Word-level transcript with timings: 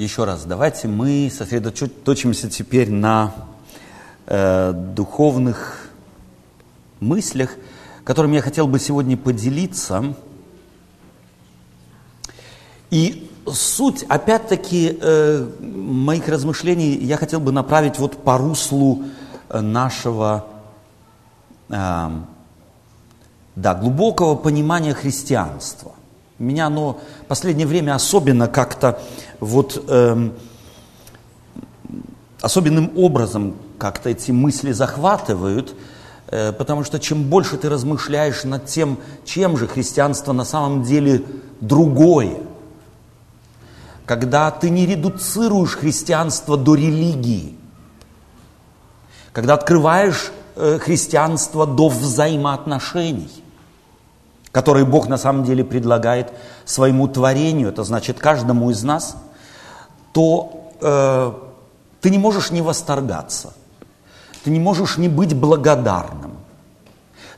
Еще 0.00 0.24
раз, 0.24 0.46
давайте 0.46 0.88
мы 0.88 1.30
сосредоточимся 1.30 2.48
теперь 2.48 2.90
на 2.90 3.34
э, 4.24 4.72
духовных 4.72 5.90
мыслях, 7.00 7.50
которыми 8.02 8.36
я 8.36 8.40
хотел 8.40 8.66
бы 8.66 8.78
сегодня 8.78 9.18
поделиться. 9.18 10.14
И 12.88 13.30
суть, 13.46 14.04
опять-таки, 14.04 14.96
э, 14.98 15.46
моих 15.60 16.28
размышлений 16.28 16.94
я 16.94 17.18
хотел 17.18 17.40
бы 17.40 17.52
направить 17.52 17.98
вот 17.98 18.24
по 18.24 18.38
руслу 18.38 19.04
э, 19.50 19.60
нашего 19.60 20.46
э, 21.68 22.08
да, 23.54 23.74
глубокого 23.74 24.34
понимания 24.34 24.94
христианства. 24.94 25.92
Меня 26.40 26.68
оно 26.68 26.98
последнее 27.28 27.66
время 27.66 27.94
особенно 27.94 28.48
как-то 28.48 28.98
вот 29.40 29.84
эм, 29.88 30.32
особенным 32.40 32.92
образом 32.96 33.56
как-то 33.76 34.08
эти 34.08 34.30
мысли 34.30 34.72
захватывают, 34.72 35.74
э, 36.28 36.52
потому 36.52 36.82
что 36.82 36.98
чем 36.98 37.24
больше 37.24 37.58
ты 37.58 37.68
размышляешь 37.68 38.44
над 38.44 38.64
тем, 38.64 38.96
чем 39.26 39.58
же 39.58 39.68
христианство 39.68 40.32
на 40.32 40.46
самом 40.46 40.82
деле 40.82 41.26
другое, 41.60 42.38
когда 44.06 44.50
ты 44.50 44.70
не 44.70 44.86
редуцируешь 44.86 45.76
христианство 45.76 46.56
до 46.56 46.74
религии, 46.74 47.54
когда 49.34 49.52
открываешь 49.52 50.32
э, 50.56 50.78
христианство 50.78 51.66
до 51.66 51.90
взаимоотношений– 51.90 53.30
который 54.52 54.84
Бог 54.84 55.08
на 55.08 55.16
самом 55.16 55.44
деле 55.44 55.64
предлагает 55.64 56.32
своему 56.64 57.08
творению, 57.08 57.68
это 57.68 57.84
значит 57.84 58.18
каждому 58.18 58.70
из 58.70 58.82
нас, 58.82 59.16
то 60.12 60.72
э, 60.80 61.32
ты 62.00 62.10
не 62.10 62.18
можешь 62.18 62.50
не 62.50 62.62
восторгаться, 62.62 63.52
ты 64.44 64.50
не 64.50 64.58
можешь 64.58 64.98
не 64.98 65.08
быть 65.08 65.34
благодарным, 65.34 66.32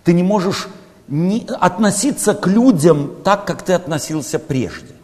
ты 0.04 0.14
не 0.14 0.22
можешь 0.22 0.68
не 1.08 1.46
относиться 1.60 2.32
к 2.34 2.46
людям 2.46 3.12
так, 3.24 3.44
как 3.44 3.62
ты 3.62 3.74
относился 3.74 4.38
прежде. 4.38 4.94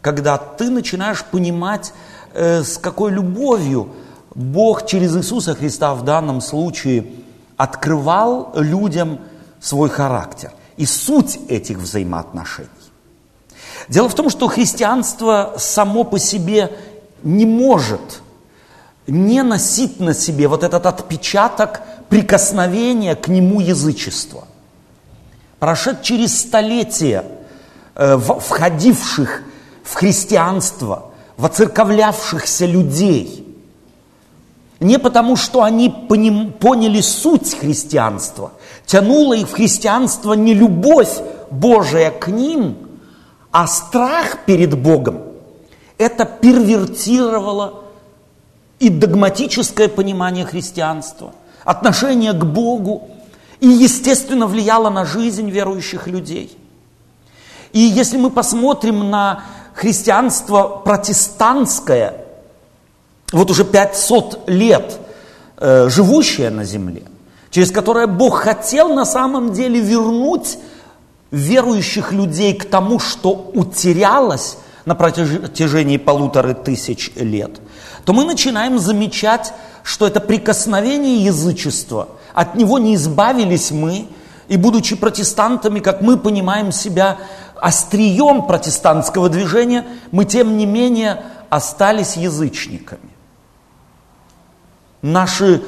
Когда 0.00 0.36
ты 0.38 0.68
начинаешь 0.68 1.24
понимать, 1.24 1.92
э, 2.34 2.64
с 2.64 2.76
какой 2.76 3.12
любовью 3.12 3.90
Бог 4.34 4.86
через 4.86 5.16
Иисуса 5.16 5.54
Христа 5.54 5.94
в 5.94 6.04
данном 6.04 6.40
случае 6.40 7.06
открывал 7.56 8.50
людям 8.56 9.20
свой 9.60 9.88
характер 9.88 10.50
и 10.76 10.86
суть 10.86 11.38
этих 11.48 11.78
взаимоотношений. 11.78 12.68
Дело 13.88 14.08
в 14.08 14.14
том, 14.14 14.30
что 14.30 14.48
христианство 14.48 15.54
само 15.58 16.04
по 16.04 16.18
себе 16.18 16.70
не 17.22 17.46
может 17.46 18.22
не 19.06 19.42
носить 19.42 20.00
на 20.00 20.14
себе 20.14 20.48
вот 20.48 20.62
этот 20.62 20.86
отпечаток 20.86 21.82
прикосновения 22.08 23.14
к 23.14 23.28
нему 23.28 23.60
язычества. 23.60 24.44
Прошед 25.58 26.02
через 26.02 26.38
столетия 26.40 27.24
э, 27.94 28.16
входивших 28.16 29.42
в 29.82 29.94
христианство, 29.94 31.10
воцерковлявшихся 31.36 32.66
людей, 32.66 33.46
не 34.80 34.98
потому, 34.98 35.36
что 35.36 35.62
они 35.62 35.88
поняли 35.90 37.00
суть 37.00 37.54
христианства, 37.54 38.52
тянула 38.86 39.34
их 39.34 39.48
в 39.48 39.52
христианство 39.52 40.34
не 40.34 40.54
любовь 40.54 41.20
Божия 41.50 42.10
к 42.10 42.28
ним, 42.28 42.76
а 43.50 43.66
страх 43.66 44.38
перед 44.46 44.78
Богом. 44.78 45.22
Это 45.98 46.24
первертировало 46.24 47.84
и 48.80 48.88
догматическое 48.88 49.88
понимание 49.88 50.44
христианства, 50.44 51.32
отношение 51.64 52.32
к 52.32 52.44
Богу, 52.44 53.08
и, 53.60 53.68
естественно, 53.68 54.48
влияло 54.48 54.90
на 54.90 55.04
жизнь 55.04 55.48
верующих 55.48 56.08
людей. 56.08 56.58
И 57.72 57.78
если 57.78 58.16
мы 58.16 58.30
посмотрим 58.30 59.08
на 59.08 59.44
христианство 59.74 60.82
протестантское, 60.84 62.16
вот 63.32 63.50
уже 63.50 63.64
500 63.64 64.48
лет 64.48 64.98
э, 65.58 65.88
живущее 65.88 66.50
на 66.50 66.64
земле, 66.64 67.04
через 67.52 67.70
которое 67.70 68.08
Бог 68.08 68.40
хотел 68.40 68.92
на 68.94 69.04
самом 69.04 69.52
деле 69.52 69.78
вернуть 69.78 70.58
верующих 71.30 72.12
людей 72.12 72.54
к 72.54 72.64
тому, 72.64 72.98
что 72.98 73.50
утерялось 73.54 74.56
на 74.86 74.94
протяжении 74.96 75.98
полутора 75.98 76.54
тысяч 76.54 77.12
лет, 77.14 77.60
то 78.04 78.12
мы 78.12 78.24
начинаем 78.24 78.78
замечать, 78.78 79.52
что 79.84 80.06
это 80.06 80.18
прикосновение 80.18 81.24
язычества, 81.24 82.08
от 82.34 82.54
него 82.54 82.78
не 82.78 82.94
избавились 82.94 83.70
мы, 83.70 84.08
и 84.48 84.56
будучи 84.56 84.96
протестантами, 84.96 85.80
как 85.80 86.00
мы 86.00 86.16
понимаем 86.16 86.72
себя 86.72 87.18
острием 87.60 88.46
протестантского 88.46 89.28
движения, 89.28 89.86
мы 90.10 90.24
тем 90.24 90.56
не 90.56 90.66
менее 90.66 91.22
остались 91.50 92.16
язычниками. 92.16 93.10
Наши 95.02 95.62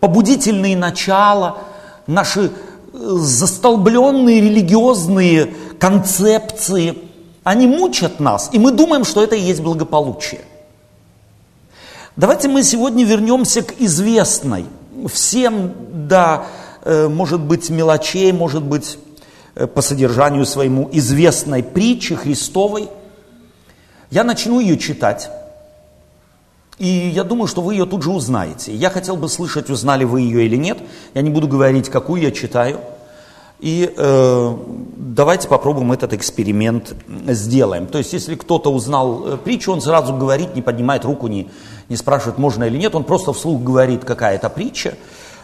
побудительные 0.00 0.76
начала, 0.76 1.58
наши 2.06 2.46
э, 2.46 2.50
застолбленные 2.92 4.40
религиозные 4.40 5.54
концепции, 5.78 6.98
они 7.44 7.66
мучат 7.66 8.20
нас, 8.20 8.50
и 8.52 8.58
мы 8.58 8.72
думаем, 8.72 9.04
что 9.04 9.22
это 9.22 9.36
и 9.36 9.40
есть 9.40 9.60
благополучие. 9.60 10.40
Давайте 12.16 12.48
мы 12.48 12.62
сегодня 12.62 13.04
вернемся 13.04 13.62
к 13.62 13.74
известной, 13.78 14.66
всем, 15.12 15.74
да, 16.08 16.46
э, 16.82 17.08
может 17.08 17.40
быть, 17.40 17.68
мелочей, 17.68 18.32
может 18.32 18.62
быть, 18.62 18.98
э, 19.54 19.66
по 19.66 19.82
содержанию 19.82 20.46
своему 20.46 20.88
известной 20.92 21.62
притчи 21.62 22.14
Христовой. 22.14 22.88
Я 24.10 24.24
начну 24.24 24.60
ее 24.60 24.78
читать. 24.78 25.30
И 26.78 26.86
я 26.86 27.24
думаю, 27.24 27.46
что 27.46 27.62
вы 27.62 27.74
ее 27.74 27.86
тут 27.86 28.02
же 28.02 28.10
узнаете. 28.10 28.74
Я 28.74 28.90
хотел 28.90 29.16
бы 29.16 29.28
слышать, 29.28 29.70
узнали 29.70 30.04
вы 30.04 30.20
ее 30.20 30.44
или 30.44 30.56
нет. 30.56 30.78
Я 31.14 31.22
не 31.22 31.30
буду 31.30 31.48
говорить, 31.48 31.88
какую 31.88 32.20
я 32.20 32.30
читаю. 32.30 32.80
И 33.58 33.90
э, 33.96 34.56
давайте 34.96 35.48
попробуем 35.48 35.90
этот 35.92 36.12
эксперимент 36.12 36.94
сделаем. 37.28 37.86
То 37.86 37.96
есть, 37.96 38.12
если 38.12 38.34
кто-то 38.34 38.70
узнал 38.70 39.26
э, 39.26 39.36
притчу, 39.38 39.72
он 39.72 39.80
сразу 39.80 40.12
говорит, 40.12 40.54
не 40.54 40.60
поднимает 40.60 41.06
руку, 41.06 41.26
не, 41.28 41.48
не 41.88 41.96
спрашивает, 41.96 42.36
можно 42.36 42.64
или 42.64 42.76
нет, 42.76 42.94
он 42.94 43.04
просто 43.04 43.32
вслух 43.32 43.62
говорит, 43.62 44.04
какая 44.04 44.34
это 44.34 44.50
притча. 44.50 44.94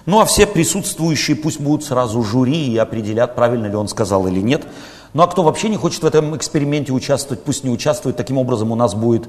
Ну 0.04 0.20
а 0.20 0.26
все 0.26 0.46
присутствующие 0.46 1.36
пусть 1.36 1.60
будут 1.60 1.84
сразу 1.84 2.22
жюри 2.22 2.66
и 2.66 2.76
определят, 2.76 3.34
правильно 3.34 3.66
ли 3.66 3.76
он 3.76 3.88
сказал 3.88 4.26
или 4.26 4.40
нет. 4.40 4.66
Ну 5.14 5.22
а 5.22 5.26
кто 5.28 5.42
вообще 5.42 5.68
не 5.68 5.76
хочет 5.76 6.02
в 6.02 6.06
этом 6.06 6.36
эксперименте 6.36 6.92
участвовать, 6.92 7.44
пусть 7.44 7.64
не 7.64 7.70
участвует. 7.70 8.16
Таким 8.16 8.36
образом 8.36 8.72
у 8.72 8.74
нас 8.74 8.94
будет 8.94 9.28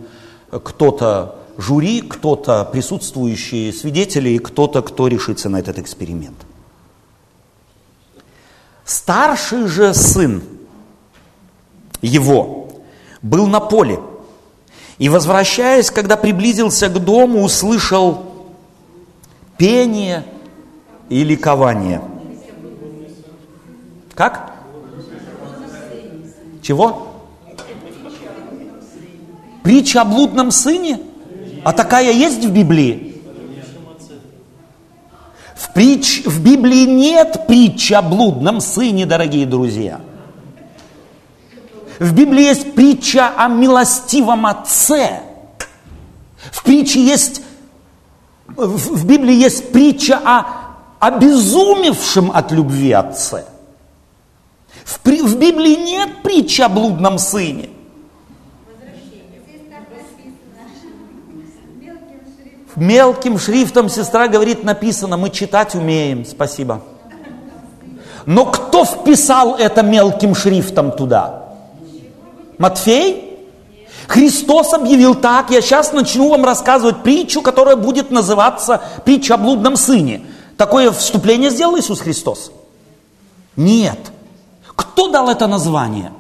кто-то 0.50 1.36
жюри, 1.58 2.02
кто-то 2.02 2.66
присутствующие 2.66 3.72
свидетели 3.74 4.30
и 4.30 4.40
кто-то, 4.40 4.82
кто 4.82 5.08
решится 5.08 5.50
на 5.50 5.58
этот 5.58 5.80
эксперимент. 5.80 6.38
Старший 8.86 9.68
же 9.68 9.94
сын 9.94 10.44
его 12.02 12.70
был 13.22 13.48
на 13.48 13.60
поле. 13.60 14.00
И, 14.98 15.10
возвращаясь, 15.10 15.90
когда 15.90 16.18
приблизился 16.18 16.90
к 16.90 17.04
дому, 17.04 17.44
услышал 17.44 18.26
пение 19.58 20.26
и 21.10 21.24
ликование. 21.24 22.02
Как? 24.14 24.54
Чего? 26.62 27.08
Притча 29.64 30.02
о 30.02 30.06
блудном 30.06 30.52
сыне? 30.52 31.00
А 31.64 31.72
такая 31.72 32.12
есть 32.12 32.44
в 32.44 32.52
Библии? 32.52 33.22
В, 35.56 35.74
притч, 35.74 36.24
в 36.26 36.44
Библии 36.44 36.86
нет 36.86 37.48
притчи 37.48 37.94
о 37.94 38.02
блудном 38.02 38.60
сыне, 38.60 39.06
дорогие 39.06 39.46
друзья. 39.46 40.02
В 42.00 42.14
Библии 42.14 42.44
есть 42.44 42.74
притча 42.74 43.32
о 43.38 43.48
милостивом 43.48 44.46
отце. 44.46 45.22
В 46.52 46.64
притче 46.64 47.02
есть, 47.02 47.42
в, 48.48 49.06
Библии 49.06 49.36
есть 49.36 49.72
притча 49.72 50.20
о 50.24 50.46
обезумевшем 51.00 52.32
от 52.32 52.52
любви 52.52 52.92
отце. 52.92 53.46
В, 54.84 55.00
в 55.06 55.38
Библии 55.38 55.76
нет 55.76 56.24
притчи 56.24 56.62
о 56.62 56.68
блудном 56.68 57.18
сыне. 57.18 57.70
Мелким 62.76 63.38
шрифтом 63.38 63.90
сестра 63.90 64.28
говорит, 64.28 64.64
написано, 64.64 65.18
мы 65.18 65.30
читать 65.30 65.76
умеем, 65.76 66.26
спасибо. 66.26 66.82
Но 68.26 68.46
кто 68.46 68.86
вписал 68.86 69.56
это 69.56 69.84
мелким 69.84 70.34
шрифтом 70.34 70.92
туда? 70.92 71.44
Матфей? 72.58 73.30
Христос 74.08 74.74
объявил 74.74 75.16
так, 75.16 75.50
я 75.50 75.62
сейчас 75.62 75.94
начну 75.94 76.30
вам 76.30 76.44
рассказывать 76.44 77.04
притчу, 77.04 77.42
которая 77.42 77.76
будет 77.76 78.12
называться 78.12 78.82
притча 79.06 79.36
о 79.36 79.38
блудном 79.38 79.76
сыне. 79.78 80.26
Такое 80.58 80.92
вступление 80.92 81.50
сделал 81.50 81.78
Иисус 81.78 82.02
Христос? 82.02 82.52
Нет. 83.56 84.00
Кто 84.76 85.10
дал 85.10 85.30
это 85.30 85.48
название? 85.48 86.12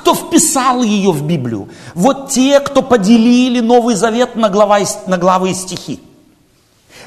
Кто 0.00 0.14
вписал 0.14 0.82
ее 0.82 1.10
в 1.10 1.22
Библию? 1.26 1.68
Вот 1.94 2.30
те, 2.30 2.58
кто 2.60 2.80
поделили 2.80 3.60
Новый 3.60 3.94
Завет 3.94 4.34
на, 4.34 4.48
глава, 4.48 4.78
на 5.06 5.18
главы 5.18 5.50
и 5.50 5.54
стихи. 5.54 6.00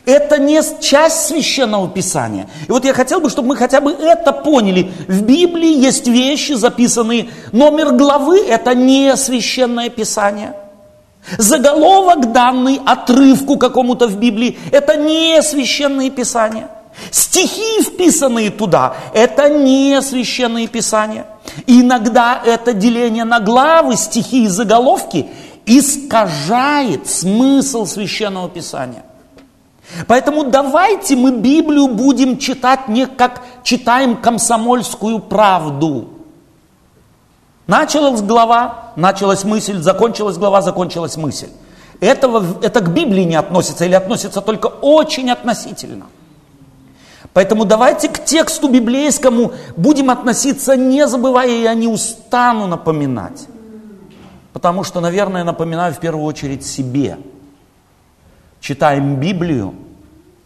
Это 0.06 0.38
не 0.38 0.62
часть 0.80 1.26
священного 1.28 1.90
писания. 1.90 2.48
И 2.68 2.72
вот 2.72 2.86
я 2.86 2.94
хотел 2.94 3.20
бы, 3.20 3.32
чтобы 3.32 3.48
мы 3.50 3.56
хотя 3.56 3.82
бы 3.82 3.92
это 3.94 4.32
поняли. 4.32 4.92
В 5.08 5.24
Библии 5.24 5.76
есть 5.76 6.08
вещи 6.08 6.52
записанные. 6.52 7.30
Номер 7.52 7.94
главы– 7.94 8.40
это 8.48 8.76
не 8.76 9.16
священное 9.18 9.90
писание. 9.90 10.54
Заголовок, 11.38 12.32
данный 12.32 12.80
отрывку 12.86 13.58
какому-то 13.58 14.08
в 14.08 14.18
Библии– 14.18 14.60
это 14.72 14.98
не 14.98 15.42
священное 15.42 16.12
писание. 16.12 16.68
Стихи, 17.12 17.82
вписанные 17.84 18.50
туда, 18.50 18.96
это 19.14 19.50
не 19.50 20.02
священные 20.02 20.68
писания. 20.68 21.26
Иногда 21.68 22.42
это 22.44 22.74
деление 22.74 23.26
на 23.26 23.40
главы, 23.40 23.96
стихи 23.96 24.46
и 24.46 24.48
заголовки 24.48 25.28
искажает 25.66 27.08
смысл 27.08 27.86
священного 27.86 28.50
писания. 28.50 29.04
Поэтому 30.08 30.46
давайте 30.46 31.16
мы 31.16 31.32
Библию 31.32 31.88
будем 31.88 32.38
читать 32.38 32.88
не 32.88 33.06
как 33.06 33.42
читаем 33.64 34.16
комсомольскую 34.16 35.20
правду. 35.20 36.10
Началась 37.68 38.22
глава, 38.22 38.92
началась 38.96 39.44
мысль, 39.44 39.82
закончилась 39.82 40.38
глава, 40.38 40.62
закончилась 40.62 41.16
мысль. 41.16 41.48
Этого, 42.02 42.44
это 42.62 42.82
к 42.82 42.94
Библии 42.94 43.24
не 43.24 43.36
относится 43.36 43.86
или 43.86 43.94
относится 43.94 44.42
только 44.42 44.68
очень 44.68 45.30
относительно. 45.30 46.08
Поэтому 47.34 47.66
давайте 47.66 48.10
к 48.10 48.24
тексту 48.24 48.70
библейскому 48.70 49.54
будем 49.76 50.10
относиться, 50.10 50.76
не 50.76 51.08
забывая, 51.08 51.50
я 51.50 51.74
не 51.74 51.88
устану 51.88 52.68
напоминать. 52.68 53.48
Потому 54.54 54.84
что, 54.84 55.02
наверное, 55.02 55.44
напоминаю 55.44 55.94
в 55.94 56.00
первую 56.00 56.26
очередь 56.26 56.66
себе– 56.66 57.18
читаем 58.64 59.18
Библию, 59.18 59.76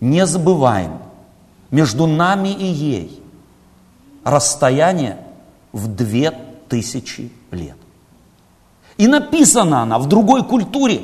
не 0.01 0.25
забываем, 0.25 0.97
между 1.69 2.07
нами 2.07 2.49
и 2.49 2.65
ей 2.65 3.23
расстояние 4.23 5.19
в 5.71 5.87
две 5.87 6.33
тысячи 6.67 7.31
лет. 7.51 7.77
И 8.97 9.07
написана 9.07 9.83
она 9.83 9.99
в 9.99 10.07
другой 10.07 10.43
культуре. 10.43 11.01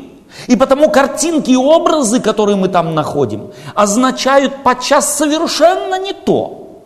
И 0.48 0.56
потому 0.56 0.90
картинки 0.90 1.52
и 1.52 1.56
образы, 1.56 2.20
которые 2.20 2.56
мы 2.56 2.68
там 2.68 2.96
находим, 2.96 3.52
означают 3.76 4.64
подчас 4.64 5.16
совершенно 5.16 6.00
не 6.00 6.14
то, 6.14 6.84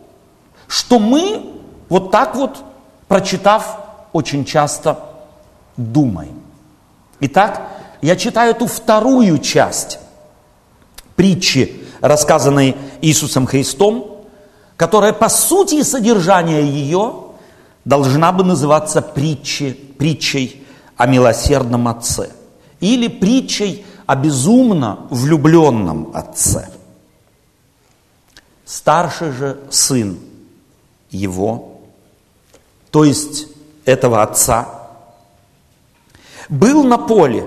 что 0.66 0.98
мы 0.98 1.42
вот 1.88 2.10
так 2.10 2.34
вот, 2.34 2.58
прочитав, 3.08 3.78
очень 4.12 4.44
часто 4.44 4.98
думаем. 5.76 6.42
Итак, 7.20 7.62
я 8.00 8.16
читаю 8.16 8.52
эту 8.52 8.66
вторую 8.66 9.38
часть 9.38 9.98
притчи, 11.16 11.82
рассказанной 12.00 12.76
Иисусом 13.00 13.46
Христом, 13.46 14.24
которая 14.76 15.12
по 15.12 15.28
сути 15.28 15.76
и 15.76 15.82
содержание 15.82 16.64
ее 16.64 17.14
должна 17.84 18.30
бы 18.30 18.44
называться 18.44 19.02
притчей, 19.02 19.72
притчей 19.72 20.64
о 20.96 21.06
милосердном 21.06 21.88
отце 21.88 22.30
или 22.80 23.08
притчей 23.08 23.84
о 24.06 24.16
безумно 24.16 25.06
влюбленном 25.10 26.10
отце. 26.14 26.68
Старший 28.64 29.32
же 29.32 29.60
сын 29.70 30.18
его, 31.10 31.80
то 32.90 33.04
есть 33.04 33.48
этого 33.84 34.22
отца, 34.22 34.68
был 36.48 36.84
на 36.84 36.98
поле 36.98 37.46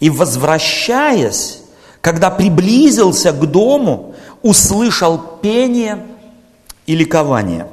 и, 0.00 0.10
возвращаясь, 0.10 1.60
когда 2.00 2.30
приблизился 2.30 3.32
к 3.32 3.50
дому, 3.50 4.14
услышал 4.42 5.18
пение 5.18 6.04
и 6.86 6.96
ликование. 6.96 7.68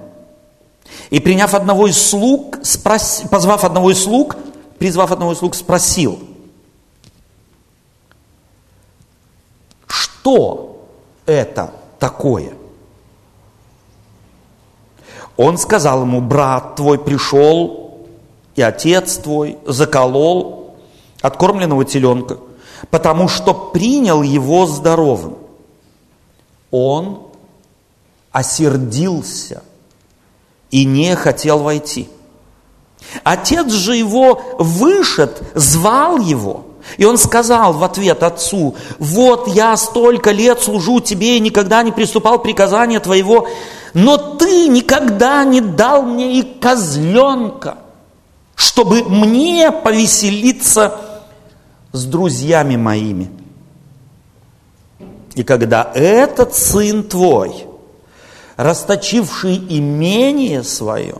И 1.09 1.19
приняв 1.19 1.53
одного 1.53 1.87
из 1.87 2.01
слуг, 2.01 2.59
спрос... 2.63 3.23
позвав 3.29 3.63
одного 3.63 3.91
из 3.91 4.03
слуг, 4.03 4.37
призвав 4.77 5.11
одного 5.11 5.33
из 5.33 5.39
слуг, 5.39 5.55
спросил, 5.55 6.19
что 10.29 10.85
это 11.25 11.73
такое? 11.97 12.53
Он 15.37 15.57
сказал 15.57 16.01
ему, 16.01 16.21
брат 16.21 16.75
твой 16.75 16.99
пришел, 16.99 18.07
и 18.55 18.61
отец 18.61 19.17
твой 19.17 19.57
заколол 19.65 20.75
откормленного 21.21 21.85
теленка– 21.85 22.37
потому 22.91 23.27
что 23.27 23.53
принял 23.53 24.21
его 24.21 24.65
здоровым. 24.65 25.37
Он 26.71 27.23
осердился 28.31 29.63
и 30.71 30.85
не 30.85 31.13
хотел 31.17 31.59
войти. 31.59 32.09
Отец 33.23 33.69
же 33.71 33.97
его 33.97 34.41
вышед, 34.59 35.41
звал 35.55 36.19
его, 36.19 36.68
и 36.97 37.05
он 37.05 37.17
сказал 37.17 37.73
в 37.73 37.83
ответ 37.83 38.23
отцу, 38.23 38.75
вот 38.99 39.47
я 39.47 39.75
столько 39.77 40.31
лет 40.31 40.61
служу 40.61 40.99
тебе 40.99 41.37
и 41.37 41.39
никогда 41.39 41.83
не 41.83 41.91
приступал 41.91 42.39
приказания 42.39 42.99
твоего, 42.99 43.47
но 43.93 44.17
ты 44.17 44.67
никогда 44.67 45.43
не 45.43 45.61
дал 45.61 46.03
мне 46.03 46.39
и 46.39 46.59
козленка, 46.59 47.77
чтобы 48.55 49.03
мне 49.03 49.71
повеселиться 49.71 50.99
с 51.91 52.05
друзьями 52.05 52.75
моими. 52.75 53.29
И 55.35 55.43
когда 55.43 55.89
этот 55.93 56.55
сын 56.55 57.03
твой, 57.03 57.65
расточивший 58.57 59.55
имение 59.69 60.63
свое, 60.63 61.15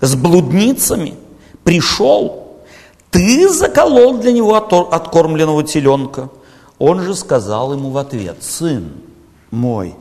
с 0.00 0.14
блудницами, 0.16 1.14
пришел, 1.62 2.43
ты 3.14 3.48
заколол 3.48 4.18
для 4.18 4.32
него 4.32 4.56
откормленного 4.56 5.62
теленка. 5.62 6.30
Он 6.80 7.00
же 7.00 7.14
сказал 7.14 7.72
ему 7.72 7.90
в 7.90 7.96
ответ, 7.96 8.42
сын 8.42 8.92
мой, 9.52 9.94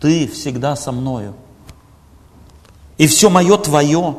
ты 0.00 0.28
всегда 0.28 0.76
со 0.76 0.92
мною, 0.92 1.32
и 2.98 3.06
все 3.06 3.30
мое 3.30 3.56
твое, 3.56 4.16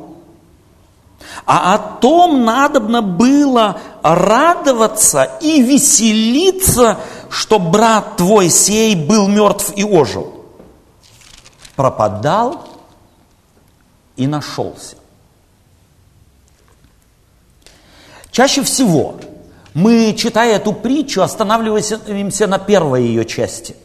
а 1.45 1.75
о 1.75 1.77
том 1.77 2.43
надобно 2.43 3.03
было 3.03 3.79
радоваться 4.01 5.37
и 5.39 5.61
веселиться, 5.61 6.97
что 7.29 7.59
брат 7.59 8.17
твой 8.17 8.49
сей 8.49 8.95
был 8.95 9.27
мертв 9.27 9.71
и 9.75 9.83
ожил. 9.83 10.33
Пропадал 11.75 12.65
и 14.15 14.25
нашелся. 14.25 14.95
Чаще 18.35 18.63
всего 18.63 19.15
мы, 19.73 20.13
читая 20.13 20.57
эту 20.57 20.73
притчу, 20.73 21.21
останавливаемся 21.21 22.47
на 22.47 22.59
первой 22.59 23.03
ее 23.03 23.23
части. 23.23 23.77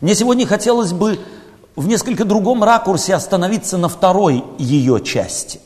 Мне 0.00 0.16
сегодня 0.16 0.44
хотелось 0.44 0.92
бы 0.92 1.20
в 1.76 1.86
несколько 1.86 2.24
другом 2.24 2.64
ракурсе 2.64 3.14
остановиться 3.14 3.78
на 3.78 3.88
второй 3.88 4.42
ее 4.58 5.00
части 5.00 5.60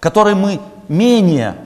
которой 0.00 0.34
мы 0.34 0.60
менее 0.88 1.56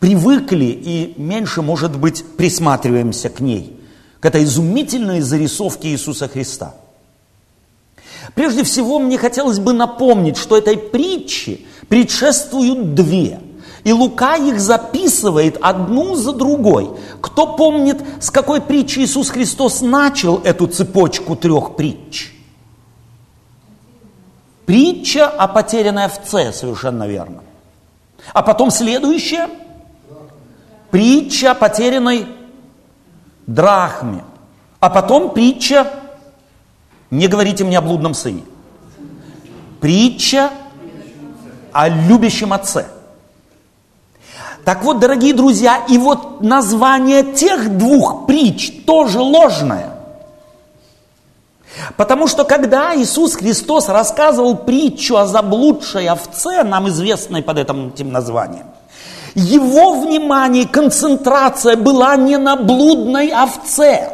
привыкли 0.00 0.64
и 0.64 1.12
меньше, 1.18 1.60
может 1.60 1.94
быть, 1.98 2.24
присматриваемся 2.38 3.28
к 3.28 3.40
ней, 3.40 3.78
к 4.20 4.24
этой 4.24 4.44
изумительной 4.44 5.20
зарисовке 5.20 5.88
Иисуса 5.88 6.26
Христа. 6.26 6.74
Прежде 8.34 8.64
всего, 8.64 8.98
мне 8.98 9.18
хотелось 9.18 9.58
бы 9.58 9.74
напомнить, 9.74 10.38
что 10.38 10.56
этой 10.56 10.78
притче 10.78 11.60
предшествуют 11.88 12.94
две. 12.94 13.40
И 13.84 13.92
Лука 13.92 14.36
их 14.36 14.58
записывает 14.60 15.58
одну 15.60 16.14
за 16.16 16.32
другой. 16.32 16.90
Кто 17.20 17.54
помнит, 17.54 18.02
с 18.18 18.30
какой 18.30 18.62
притчи 18.62 19.00
Иисус 19.00 19.28
Христос 19.28 19.82
начал 19.82 20.38
эту 20.38 20.66
цепочку 20.66 21.36
трех 21.36 21.76
притч? 21.76 22.32
Притча 24.64 25.28
о 25.28 25.46
потерянной 25.48 26.06
овце, 26.06 26.50
совершенно 26.52 27.06
верно. 27.06 27.42
А 28.32 28.42
потом 28.42 28.70
следующее. 28.70 29.48
Притча 30.90 31.50
о 31.50 31.54
потерянной 31.54 32.26
драхме. 33.46 34.24
А 34.80 34.88
потом 34.88 35.34
притча, 35.34 35.90
не 37.10 37.26
говорите 37.26 37.64
мне 37.64 37.76
о 37.76 37.82
блудном 37.82 38.14
сыне. 38.14 38.44
Притча 39.82 40.50
о 41.72 41.88
любящем 41.88 42.54
отце. 42.54 42.86
Так 44.64 44.82
вот, 44.82 44.98
дорогие 44.98 45.34
друзья, 45.34 45.84
и 45.88 45.98
вот 45.98 46.40
название 46.40 47.22
тех 47.22 47.76
двух 47.76 48.26
притч 48.26 48.84
тоже 48.86 49.20
ложное. 49.20 49.90
Потому 51.96 52.28
что 52.28 52.44
когда 52.44 52.94
Иисус 52.96 53.34
Христос 53.34 53.88
рассказывал 53.88 54.56
притчу 54.56 55.16
о 55.16 55.26
заблудшей 55.26 56.08
овце, 56.08 56.62
нам 56.62 56.88
известной 56.88 57.42
под 57.42 57.58
этим, 57.58 57.92
названием, 58.12 58.66
его 59.34 60.00
внимание, 60.00 60.66
концентрация 60.66 61.76
была 61.76 62.16
не 62.16 62.38
на 62.38 62.56
блудной 62.56 63.30
овце. 63.30 64.12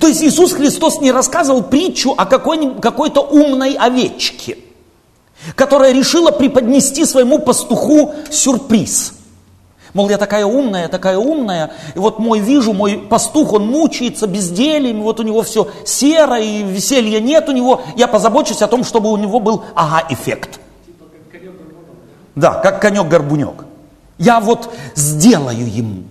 То 0.00 0.08
есть 0.08 0.22
Иисус 0.22 0.52
Христос 0.52 1.00
не 1.00 1.10
рассказывал 1.10 1.62
притчу 1.62 2.14
о 2.16 2.26
какой- 2.26 2.78
какой-то 2.80 3.22
умной 3.22 3.74
овечке, 3.74 4.58
которая 5.54 5.92
решила 5.92 6.30
преподнести 6.30 7.04
своему 7.04 7.38
пастуху 7.38 8.14
сюрприз– 8.30 9.12
Мол, 9.96 10.10
я 10.10 10.18
такая 10.18 10.44
умная, 10.44 10.88
такая 10.88 11.16
умная, 11.16 11.70
и 11.94 11.98
вот 11.98 12.18
мой 12.18 12.38
вижу, 12.38 12.74
мой 12.74 12.98
пастух, 12.98 13.54
он 13.54 13.66
мучается 13.66 14.26
бездельем, 14.26 15.00
вот 15.00 15.20
у 15.20 15.22
него 15.22 15.40
все 15.40 15.68
серо, 15.86 16.38
и 16.38 16.62
веселья 16.62 17.18
нет 17.18 17.48
у 17.48 17.52
него, 17.52 17.80
я 17.96 18.06
позабочусь 18.06 18.60
о 18.60 18.66
том, 18.66 18.84
чтобы 18.84 19.10
у 19.10 19.16
него 19.16 19.40
был 19.40 19.64
ага-эффект. 19.74 20.60
Да, 22.34 22.60
как 22.60 22.82
конек-горбунек. 22.82 23.64
Я 24.18 24.40
вот 24.40 24.70
сделаю 24.94 25.66
ему. 25.66 26.02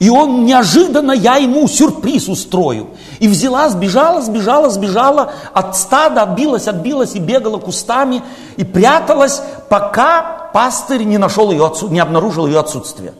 И 0.00 0.08
он 0.08 0.46
неожиданно, 0.46 1.12
я 1.12 1.36
ему 1.36 1.68
сюрприз 1.68 2.28
устрою. 2.28 2.88
И 3.18 3.28
взяла, 3.28 3.68
сбежала, 3.68 4.22
сбежала, 4.22 4.70
сбежала 4.70 5.34
от 5.52 5.76
стада, 5.76 6.22
отбилась, 6.22 6.68
отбилась 6.68 7.14
и 7.14 7.18
бегала 7.18 7.58
кустами, 7.58 8.22
и 8.56 8.64
пряталась, 8.64 9.42
пока 9.68 10.48
пастырь 10.54 11.04
не 11.04 11.18
нашел 11.18 11.50
ее, 11.50 11.70
не 11.90 12.00
обнаружил 12.00 12.46
ее 12.46 12.60
отсутствие. 12.60 13.12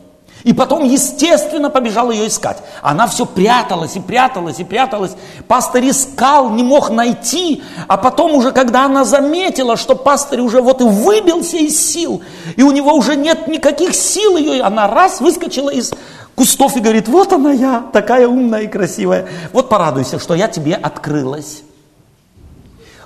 И 0.43 0.55
потом, 0.55 0.85
естественно, 0.85 1.69
побежал 1.69 2.11
ее 2.11 2.29
искать. 2.29 2.57
Она 2.81 3.07
все 3.07 3.27
пряталась 3.27 3.97
и 3.97 4.01
пряталась 4.01 4.59
и 4.59 4.65
пряталась. 4.65 5.13
Пастырь 5.47 5.91
искал, 5.91 6.49
не 6.49 6.63
мог 6.63 6.89
найти. 6.89 7.63
А 7.89 7.99
потом 7.99 8.35
уже, 8.35 8.53
когда 8.53 8.87
она 8.87 9.05
заметила, 9.05 9.77
что 9.77 9.95
пастырь 9.95 10.41
уже 10.41 10.63
вот 10.63 10.81
и 10.81 10.85
выбился 10.85 11.59
из 11.59 11.79
сил, 11.79 12.23
и 12.57 12.63
у 12.63 12.71
него 12.71 12.95
уже 12.95 13.17
нет 13.17 13.49
никаких 13.49 13.95
сил 13.95 14.39
ее, 14.39 14.63
она 14.63 14.89
раз 14.89 15.21
выскочила 15.21 15.69
из 15.69 15.93
кустов 16.35 16.77
и 16.77 16.81
говорит, 16.81 17.09
вот 17.09 17.33
она 17.33 17.53
я, 17.53 17.85
такая 17.93 18.27
умная 18.27 18.63
и 18.63 18.69
красивая. 18.69 19.29
Вот 19.53 19.69
порадуйся, 19.69 20.19
что 20.19 20.35
я 20.35 20.49
тебе 20.49 20.75
открылась. 20.75 21.63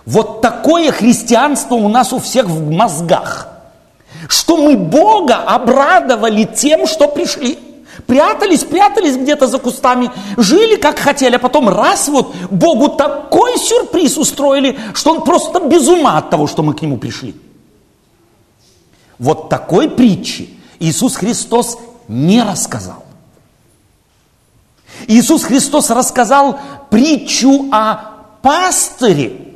Вот 0.07 0.41
такое 0.43 0.93
христианство 0.93 1.75
у 1.75 1.89
нас 1.89 2.13
у 2.13 2.19
всех 2.19 2.47
в 2.47 2.71
мозгах– 2.71 3.49
что 4.29 4.57
мы 4.57 4.77
Бога 4.77 5.37
обрадовали 5.37 6.45
тем, 6.45 6.87
что 6.87 7.09
пришли. 7.09 7.59
Прятались, 8.07 8.65
прятались 8.65 9.17
где-то 9.17 9.47
за 9.47 9.59
кустами, 9.59 10.11
жили 10.37 10.77
как 10.77 10.99
хотели, 10.99 11.37
а 11.37 11.39
потом 11.39 11.69
раз 11.69 12.09
вот 12.09 12.35
Богу 12.51 12.89
такой 12.89 13.57
сюрприз 13.57 14.19
устроили, 14.19 14.79
что 14.95 15.13
он 15.13 15.23
просто 15.23 15.61
без 15.61 15.87
ума 15.87 16.19
от 16.19 16.29
того, 16.29 16.47
что 16.47 16.63
мы 16.63 16.75
к 16.75 16.83
нему 16.83 16.97
пришли. 16.97 17.37
Вот 19.19 19.49
такой 19.49 19.89
притчи 19.89 20.59
Иисус 20.81 21.15
Христос 21.15 21.79
не 22.09 22.43
рассказал. 22.43 23.04
Иисус 25.07 25.45
Христос 25.45 25.91
рассказал 25.91 26.59
притчу 26.91 27.69
о 27.73 28.13
пастыре, 28.43 29.55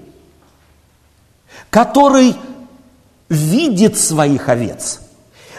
который 1.71 2.35
видит 3.29 3.99
своих 3.99 4.49
овец, 4.49 5.01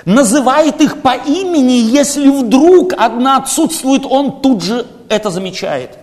называет 0.06 0.82
их 0.82 1.02
по 1.02 1.16
имени, 1.16 1.74
если 1.74 2.30
вдруг 2.30 2.94
одна 2.98 3.38
отсутствует, 3.38 4.06
он 4.06 4.42
тут 4.42 4.64
же 4.64 4.88
это 5.08 5.30
замечает. 5.30 5.98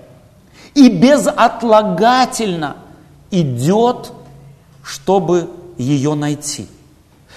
И 0.75 0.89
безотлагательно 0.89 2.77
идет, 3.31 4.13
чтобы 4.83 5.51
ее 5.79 6.15
найти. 6.15 6.69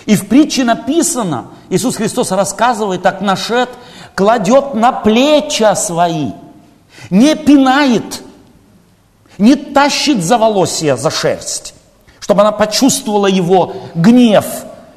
И 0.06 0.16
в 0.16 0.28
притче 0.28 0.64
написано, 0.64 1.48
Иисус 1.70 1.96
Христос 1.96 2.32
рассказывает, 2.32 3.02
так 3.02 3.22
нашед 3.22 3.70
кладет 4.20 4.74
на 4.74 4.92
плечи 4.92 5.66
свои, 5.78 6.32
не 7.10 7.36
пинает, 7.36 8.22
не 9.38 9.56
тащит 9.56 10.22
за 10.22 10.38
волосья, 10.38 10.98
за 10.98 11.10
шерсть, 11.10 11.74
чтобы 12.20 12.42
она 12.42 12.52
почувствовала 12.52 13.28
его 13.28 13.76
гнев 13.96 14.46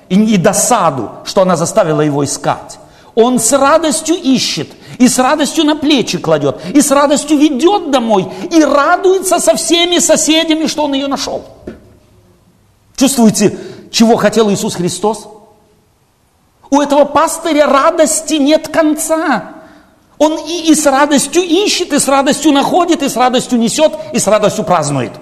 и, 0.09 0.37
досаду, 0.37 1.11
что 1.25 1.43
она 1.43 1.55
заставила 1.55 2.01
его 2.01 2.25
искать. 2.25 2.81
Он 3.15 3.39
с 3.39 3.53
радостью 3.53 4.17
ищет, 4.17 4.71
и 4.99 5.07
с 5.07 5.21
радостью 5.21 5.63
на 5.67 5.77
плечи 5.77 6.19
кладет, 6.19 6.61
и 6.75 6.81
с 6.81 6.91
радостью 6.91 7.39
ведет 7.39 7.93
домой, 7.93 8.29
и 8.51 8.65
радуется 8.65 9.39
со 9.39 9.55
всеми 9.55 10.01
соседями, 10.01 10.67
что 10.67 10.83
он 10.83 10.95
ее 10.95 11.07
нашел. 11.07 11.45
Чувствуете, 12.97 13.57
чего 13.93 14.17
хотел 14.17 14.51
Иисус 14.51 14.75
Христос? 14.75 15.29
У 16.73 16.81
этого 16.81 17.05
пастыря 17.05 17.67
радости 17.67 18.37
нет 18.37 18.69
конца. 18.69 19.57
Он 20.17 20.39
и, 20.39 20.71
и 20.71 20.75
с 20.75 20.87
радостью 20.87 21.43
ищет, 21.43 21.93
и 21.93 21.99
с 21.99 22.09
радостью 22.09 22.51
находит, 22.53 23.03
и 23.03 23.11
с 23.11 23.17
радостью 23.17 23.59
несет, 23.59 23.93
и 24.15 24.19
с 24.19 24.27
радостью 24.27 24.65
празднует. 24.65 25.13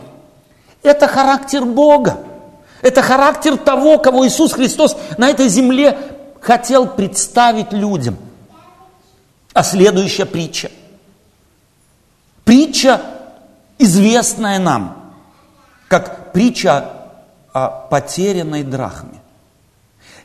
Это 0.84 1.08
характер 1.08 1.64
Бога. 1.64 2.18
Это 2.82 3.02
характер 3.02 3.56
того, 3.56 3.98
кого 3.98 4.28
Иисус 4.28 4.52
Христос 4.52 4.96
на 5.18 5.28
этой 5.28 5.48
земле 5.48 5.98
хотел 6.40 6.86
представить 6.86 7.72
людям. 7.72 8.16
А 9.52 9.64
следующая 9.64 10.26
притча. 10.26 10.70
Притча, 12.44 13.00
известная 13.76 14.60
нам, 14.60 15.12
как 15.88 16.32
притча 16.32 16.92
о 17.52 17.66
потерянной 17.70 18.62
драхме. 18.62 19.19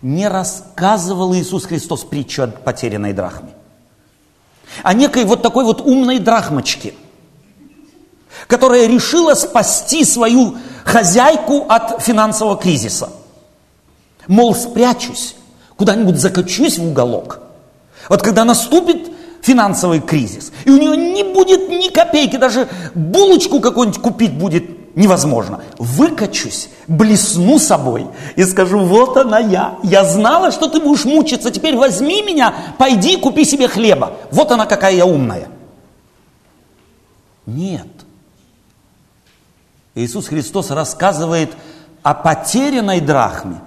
Не 0.05 0.27
рассказывал 0.27 1.33
Иисус 1.33 1.65
Христос 1.65 2.03
притчу 2.03 2.43
о 2.43 2.47
потерянной 2.47 3.13
драхме. 3.13 3.49
О 4.83 4.93
некой 4.93 5.25
вот 5.25 5.41
такой 5.41 5.65
вот 5.65 5.81
умной 5.81 6.19
драхмочке– 6.19 6.93
которая 8.47 8.87
решила 8.87 9.33
спасти 9.33 10.03
свою 10.05 10.57
хозяйку 10.83 11.65
от 11.67 12.01
финансового 12.01 12.57
кризиса. 12.57 13.09
Мол, 14.27 14.55
спрячусь, 14.55 15.35
куда-нибудь 15.77 16.19
закачусь 16.19 16.77
в 16.77 16.87
уголок. 16.87 17.39
Вот 18.09 18.21
когда 18.21 18.43
наступит 18.43 19.11
финансовый 19.41 19.99
кризис, 19.99 20.51
и 20.65 20.69
у 20.69 20.77
нее 20.77 20.95
не 21.13 21.23
будет 21.23 21.69
ни 21.69 21.89
копейки, 21.89 22.37
даже 22.37 22.67
булочку 22.93 23.59
какую-нибудь 23.59 24.01
купить 24.01 24.33
будет 24.37 24.84
невозможно. 24.95 25.61
Выкачусь, 25.77 26.69
блесну 26.87 27.59
собой 27.59 28.07
и 28.35 28.43
скажу, 28.43 28.79
вот 28.79 29.17
она 29.17 29.39
я. 29.39 29.77
Я 29.83 30.03
знала, 30.05 30.51
что 30.51 30.67
ты 30.67 30.79
будешь 30.79 31.05
мучиться, 31.05 31.51
теперь 31.51 31.75
возьми 31.75 32.21
меня, 32.21 32.53
пойди 32.77 33.17
купи 33.17 33.45
себе 33.45 33.67
хлеба. 33.67 34.13
Вот 34.31 34.51
она 34.51 34.65
какая 34.65 34.93
я 34.95 35.05
умная. 35.05 35.49
Нет. 37.45 37.87
Иисус 39.93 40.27
Христос 40.27 40.71
рассказывает 40.71 41.51
о 42.03 42.13
потерянной 42.13 42.99
драхме, 42.99 43.61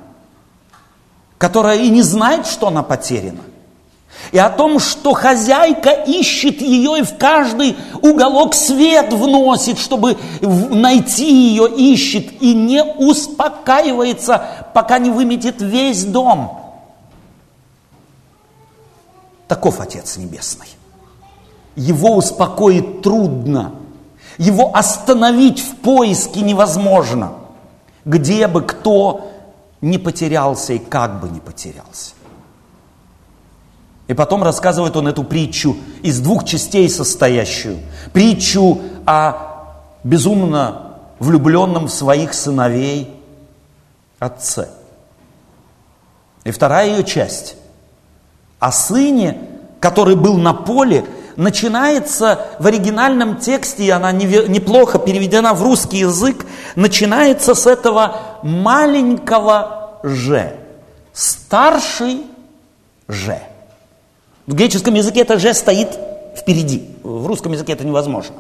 которая 1.39 1.79
и 1.79 1.89
не 1.89 2.03
знает, 2.03 2.47
что 2.47 2.69
она 2.69 2.83
потеряна. 2.83 3.41
И 4.33 4.39
о 4.39 4.51
том, 4.51 4.79
что 4.79 5.15
хозяйка 5.15 5.91
ищет 5.91 6.61
ее 6.61 7.01
и 7.01 7.03
в 7.03 7.17
каждый 7.17 7.77
уголок 8.03 8.55
свет 8.55 9.13
вносит, 9.13 9.79
чтобы 9.79 10.19
найти 10.41 11.31
ее, 11.31 11.69
ищет 11.69 12.43
и 12.43 12.55
не 12.55 12.83
успокаивается, 12.85 14.43
пока 14.75 14.99
не 14.99 15.11
выметит 15.11 15.61
весь 15.61 16.05
дом. 16.05 16.61
Таков 19.47 19.81
Отец 19.81 20.17
Небесный. 20.17 20.69
Его 21.77 22.17
успокоить 22.17 23.03
трудно– 23.03 23.73
его 24.39 24.71
остановить 24.75 25.61
в 25.61 25.77
поиске 25.77 26.41
невозможно, 26.41 27.33
где 28.05 28.47
бы 28.47 28.63
кто 28.63 29.33
не 29.81 29.99
потерялся 29.99 30.73
и 30.73 30.79
как 30.79 31.21
бы 31.21 31.29
не 31.29 31.41
потерялся. 31.41 32.13
И 34.09 34.15
потом 34.15 34.43
рассказывает 34.43 34.97
он 34.97 35.07
эту 35.07 35.23
притчу 35.23 35.77
из 36.03 36.19
двух 36.21 36.45
частей 36.45 36.89
состоящую. 36.89 37.79
Притчу 38.13 38.81
о 39.07 39.75
безумно 40.03 40.97
влюбленном 41.19 41.87
в 41.87 41.93
своих 41.93 42.33
сыновей 42.33 43.15
отце. 44.19 44.69
И 46.45 46.51
вторая 46.51 46.89
ее 46.89 47.05
часть 47.05 47.57
о 48.59 48.73
сыне, 48.73 49.39
который 49.79 50.17
был 50.17 50.39
на 50.39 50.55
поле 50.55 51.05
начинается 51.37 52.47
в 52.59 52.67
оригинальном 52.67 53.37
тексте, 53.37 53.85
и 53.85 53.91
она 53.91 54.11
неплохо 54.11 54.99
переведена 54.99 55.55
в 55.55 55.63
русский 55.63 55.99
язык, 55.99 56.45
начинается 56.75 57.55
с 57.55 57.67
этого 57.67 58.17
маленького 58.43 60.01
«же», 60.03 60.57
Старший 61.13 62.23
же. 63.09 63.41
В 64.49 64.55
греческом 64.55 64.95
языке 64.95 65.21
это 65.21 65.39
же 65.39 65.53
стоит 65.53 65.91
впереди. 66.35 66.89
В 67.03 67.27
русском 67.27 67.53
языке 67.53 67.75
это 67.75 67.85
невозможно. 67.85 68.37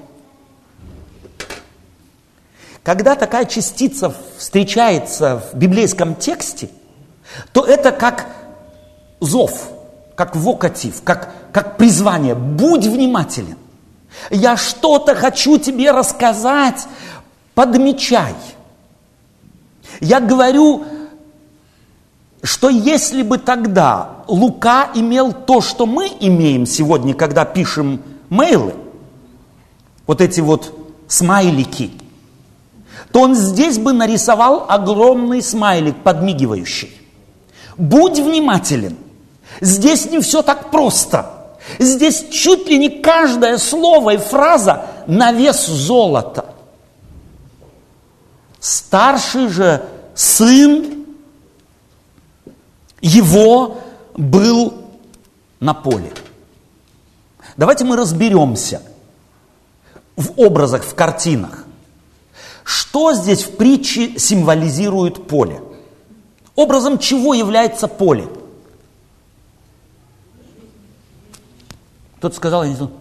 Когда 2.82 3.14
такая 3.14 3.44
частица 3.44 4.14
встречается 4.38 5.42
в 5.52 5.58
библейском 5.58 6.14
тексте, 6.14 6.70
то 7.52 7.62
это 7.62 7.92
как 7.92 8.26
зов, 9.20 9.68
как 10.14 10.34
вокатив, 10.34 11.02
как, 11.04 11.30
как 11.52 11.76
призвание. 11.76 12.34
Будь 12.34 12.86
внимателен. 12.86 13.58
Я 14.30 14.56
что-то 14.56 15.14
хочу 15.14 15.58
тебе 15.58 15.90
рассказать, 15.90 16.86
подмечай. 17.54 18.34
Я 20.00 20.20
говорю, 20.20 20.86
что 22.48 22.70
если 22.70 23.20
бы 23.20 23.36
тогда 23.36 24.22
Лука 24.26 24.88
имел 24.94 25.34
то, 25.34 25.60
что 25.60 25.84
мы 25.84 26.10
имеем 26.18 26.64
сегодня, 26.64 27.12
когда 27.12 27.44
пишем 27.44 28.00
мейлы, 28.30 28.72
вот 30.06 30.22
эти 30.22 30.40
вот 30.40 30.72
смайлики, 31.08 31.90
то 33.12 33.20
он 33.20 33.34
здесь 33.34 33.76
бы 33.76 33.92
нарисовал 33.92 34.64
огромный 34.66 35.42
смайлик, 35.42 36.02
подмигивающий. 36.02 36.90
Будь 37.76 38.18
внимателен. 38.18 38.96
Здесь 39.60 40.06
не 40.06 40.18
все 40.20 40.40
так 40.40 40.70
просто. 40.70 41.58
Здесь 41.78 42.28
чуть 42.30 42.66
ли 42.66 42.78
не 42.78 42.88
каждое 42.88 43.58
слово 43.58 44.14
и 44.14 44.16
фраза 44.16 44.86
на 45.06 45.32
вес 45.32 45.66
золота. 45.66 46.46
Старший 48.58 49.48
же 49.48 49.82
сын 50.14 50.97
его 53.00 53.78
был 54.16 54.84
на 55.60 55.74
поле. 55.74 56.12
Давайте 57.56 57.84
мы 57.84 57.96
разберемся 57.96 58.82
в 60.16 60.32
образах, 60.36 60.84
в 60.84 60.94
картинах. 60.94 61.64
Что 62.64 63.14
здесь 63.14 63.44
в 63.44 63.56
притче 63.56 64.18
символизирует 64.18 65.26
поле? 65.26 65.62
Образом 66.54 66.98
чего 66.98 67.34
является 67.34 67.88
поле? 67.88 68.28
Кто-то 72.18 72.34
сказал, 72.34 72.64
я 72.64 72.70
не 72.70 72.76
знаю. 72.76 72.92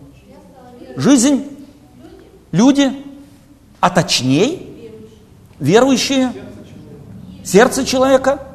Жизнь, 0.95 1.45
люди, 2.51 3.03
а 3.79 3.89
точнее, 3.89 4.61
верующие, 5.59 6.33
сердце 7.43 7.85
человека, 7.85 8.47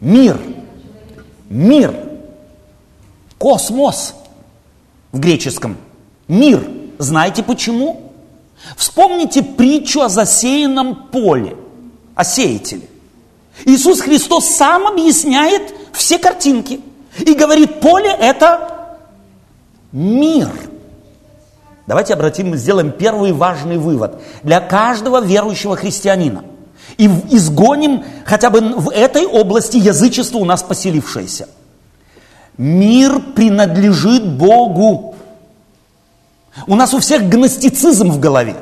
мир, 0.00 0.38
мир, 1.48 1.94
космос 3.38 4.14
в 5.12 5.18
греческом, 5.18 5.76
мир. 6.28 6.68
Знаете 6.98 7.42
почему? 7.42 8.12
Вспомните 8.76 9.42
притчу 9.42 10.00
о 10.00 10.08
засеянном 10.08 11.08
поле, 11.10 11.56
о 12.14 12.24
сеятеле. 12.24 12.88
Иисус 13.64 14.00
Христос 14.00 14.46
сам 14.46 14.86
объясняет 14.86 15.74
все 15.92 16.18
картинки 16.18 16.80
и 17.18 17.34
говорит, 17.34 17.80
поле 17.80 18.10
это 18.10 18.98
мир. 19.92 20.48
Давайте 21.86 22.14
обратим, 22.14 22.54
сделаем 22.56 22.90
первый 22.90 23.32
важный 23.32 23.78
вывод 23.78 24.20
для 24.42 24.60
каждого 24.60 25.20
верующего 25.20 25.76
христианина. 25.76 26.44
И 26.98 27.06
изгоним 27.30 28.04
хотя 28.24 28.50
бы 28.50 28.60
в 28.60 28.90
этой 28.90 29.26
области 29.26 29.76
язычество 29.76 30.38
у 30.38 30.44
нас 30.44 30.62
поселившееся. 30.62 31.48
Мир 32.56 33.20
принадлежит 33.34 34.26
Богу. 34.26 35.14
У 36.66 36.74
нас 36.74 36.94
у 36.94 37.00
всех 37.00 37.28
гностицизм 37.28 38.10
в 38.10 38.18
голове. 38.18 38.56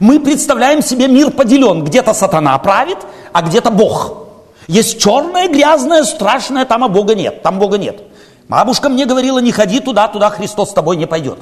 Мы 0.00 0.20
представляем 0.20 0.82
себе 0.82 1.06
мир 1.06 1.30
поделен. 1.30 1.84
Где-то 1.84 2.14
сатана 2.14 2.56
правит, 2.58 2.98
а 3.32 3.42
где-то 3.42 3.70
Бог. 3.70 4.26
Есть 4.68 4.98
черное, 4.98 5.48
грязное, 5.48 6.02
страшное, 6.04 6.64
там 6.64 6.82
а 6.82 6.88
Бога 6.88 7.14
нет. 7.14 7.42
Там 7.42 7.58
Бога 7.58 7.78
нет. 7.78 8.02
Бабушка 8.48 8.88
мне 8.88 9.06
говорила, 9.06 9.38
не 9.38 9.52
ходи 9.52 9.80
туда, 9.80 10.08
туда 10.08 10.30
Христос 10.30 10.70
с 10.70 10.72
тобой 10.72 10.96
не 10.96 11.06
пойдет. 11.06 11.38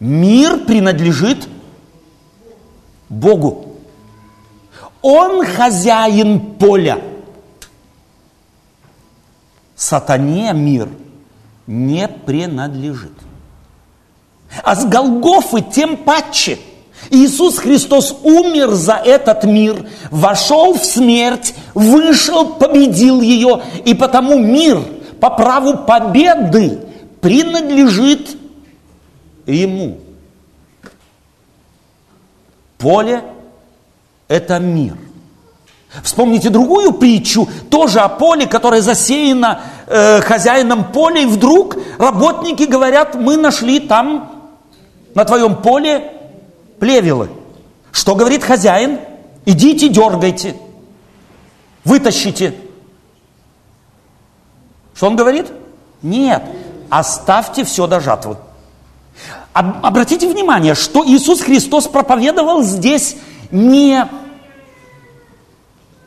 Мир 0.00 0.58
принадлежит 0.60 1.48
Богу. 3.08 3.65
Он 5.08 5.46
хозяин 5.46 6.40
поля. 6.56 6.98
Сатане 9.76 10.52
мир 10.52 10.88
не 11.68 12.08
принадлежит. 12.08 13.12
А 14.64 14.74
с 14.74 14.84
Голгофы 14.84 15.62
тем 15.62 15.96
паче. 15.96 16.58
Иисус 17.10 17.58
Христос 17.58 18.16
умер 18.24 18.72
за 18.72 18.94
этот 18.94 19.44
мир, 19.44 19.88
вошел 20.10 20.74
в 20.74 20.84
смерть, 20.84 21.54
вышел, 21.72 22.54
победил 22.54 23.20
ее, 23.20 23.62
и 23.84 23.94
потому 23.94 24.40
мир 24.40 24.82
по 25.20 25.30
праву 25.30 25.84
победы 25.86 26.80
принадлежит 27.20 28.36
ему. 29.46 29.98
Поле– 32.78 33.22
это 34.28 34.58
мир. 34.58 34.96
Вспомните 36.02 36.50
другую 36.50 36.92
притчу, 36.92 37.48
тоже 37.70 38.00
о 38.00 38.08
поле, 38.08 38.46
которое 38.46 38.82
засеяно 38.82 39.62
э, 39.86 40.20
хозяином 40.20 40.92
поля, 40.92 41.22
и 41.22 41.26
вдруг 41.26 41.76
работники 41.98 42.64
говорят, 42.64 43.14
мы 43.14 43.36
нашли 43.36 43.80
там 43.80 44.50
на 45.14 45.24
твоем 45.24 45.56
поле 45.56 46.12
плевелы. 46.78 47.30
Что 47.92 48.14
говорит 48.14 48.44
хозяин? 48.44 48.98
Идите, 49.46 49.88
дергайте, 49.88 50.56
вытащите. 51.84 52.54
Что 54.94 55.06
он 55.06 55.16
говорит? 55.16 55.46
Нет, 56.02 56.42
оставьте 56.90 57.64
все 57.64 57.86
до 57.86 58.00
жатвы. 58.00 58.36
Обратите 59.52 60.28
внимание, 60.28 60.74
что 60.74 61.06
Иисус 61.06 61.40
Христос 61.40 61.86
проповедовал 61.86 62.62
здесь 62.62 63.16
не 63.50 64.06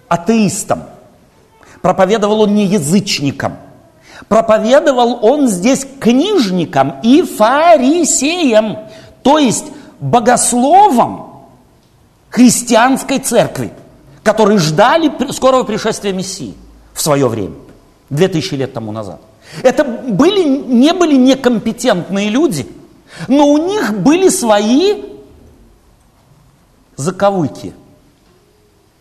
атеистам, 0.08 0.84
проповедовал 1.82 2.42
он 2.42 2.56
не 2.56 2.66
язычникам, 2.66 3.58
проповедовал 4.28 5.20
он 5.24 5.48
здесь 5.48 5.86
книжникам 6.00 6.96
и 7.04 7.22
фарисеям, 7.22 8.78
то 9.24 9.38
есть 9.38 9.66
богословам 10.00 11.46
христианской 12.30 13.20
церкви, 13.20 13.72
которые 14.24 14.60
ждали 14.60 15.12
скорого 15.32 15.64
пришествия 15.64 16.14
Мессии 16.14 16.54
в 16.94 17.02
свое 17.02 17.28
время, 17.28 17.56
две 18.10 18.28
тысячи 18.28 18.56
лет 18.56 18.74
тому 18.74 18.92
назад. 18.92 19.22
Это 19.64 19.84
были, 19.84 20.44
не 20.44 20.94
были 20.94 21.16
некомпетентные 21.16 22.30
люди– 22.30 22.68
но 23.28 23.48
у 23.48 23.58
них 23.58 24.00
были 24.00 24.30
свои 24.30 25.04
заковыки. 27.00 27.74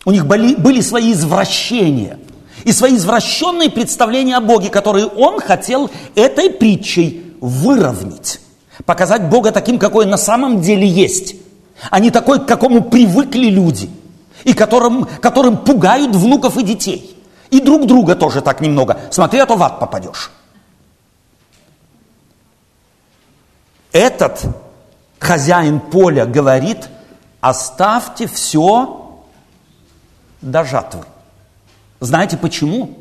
У 0.05 0.13
них 0.13 0.27
были, 0.27 0.55
были 0.55 0.81
свои 0.81 1.13
извращения 1.13 2.19
и 2.65 2.73
свои 2.73 2.97
извращенные 2.97 3.71
представления 3.71 4.37
о 4.37 4.41
Боге, 4.41 4.71
которые 4.71 5.07
он 5.07 5.41
хотел 5.41 5.91
этой 6.15 6.51
притчей 6.51 7.35
выровнять. 7.41 8.41
Показать 8.87 9.29
Бога 9.29 9.51
таким, 9.51 9.79
какой 9.79 10.07
на 10.07 10.17
самом 10.17 10.61
деле 10.61 10.87
есть, 10.87 11.35
а 11.91 11.99
не 11.99 12.11
такой, 12.11 12.41
к 12.41 12.47
какому 12.47 12.83
привыкли 12.83 13.47
люди, 13.47 13.91
и 14.45 14.53
которым, 14.53 15.05
которым 15.21 15.57
пугают 15.57 16.15
внуков 16.15 16.57
и 16.57 16.63
детей. 16.63 17.17
И 17.51 17.61
друг 17.61 17.87
друга 17.87 18.15
тоже 18.15 18.43
так 18.43 18.61
немного. 18.61 18.99
Смотри, 19.11 19.41
а 19.41 19.47
то 19.47 19.57
в 19.57 19.63
ад 19.63 19.81
попадешь. 19.81 20.31
Этот 23.91 24.45
хозяин 25.19 25.81
поля 25.81 26.27
говорит, 26.27 26.89
оставьте 27.41 28.27
все 28.27 29.21
до 30.41 30.65
жатвы. 30.65 31.05
Знаете 32.01 32.37
почему? 32.37 32.99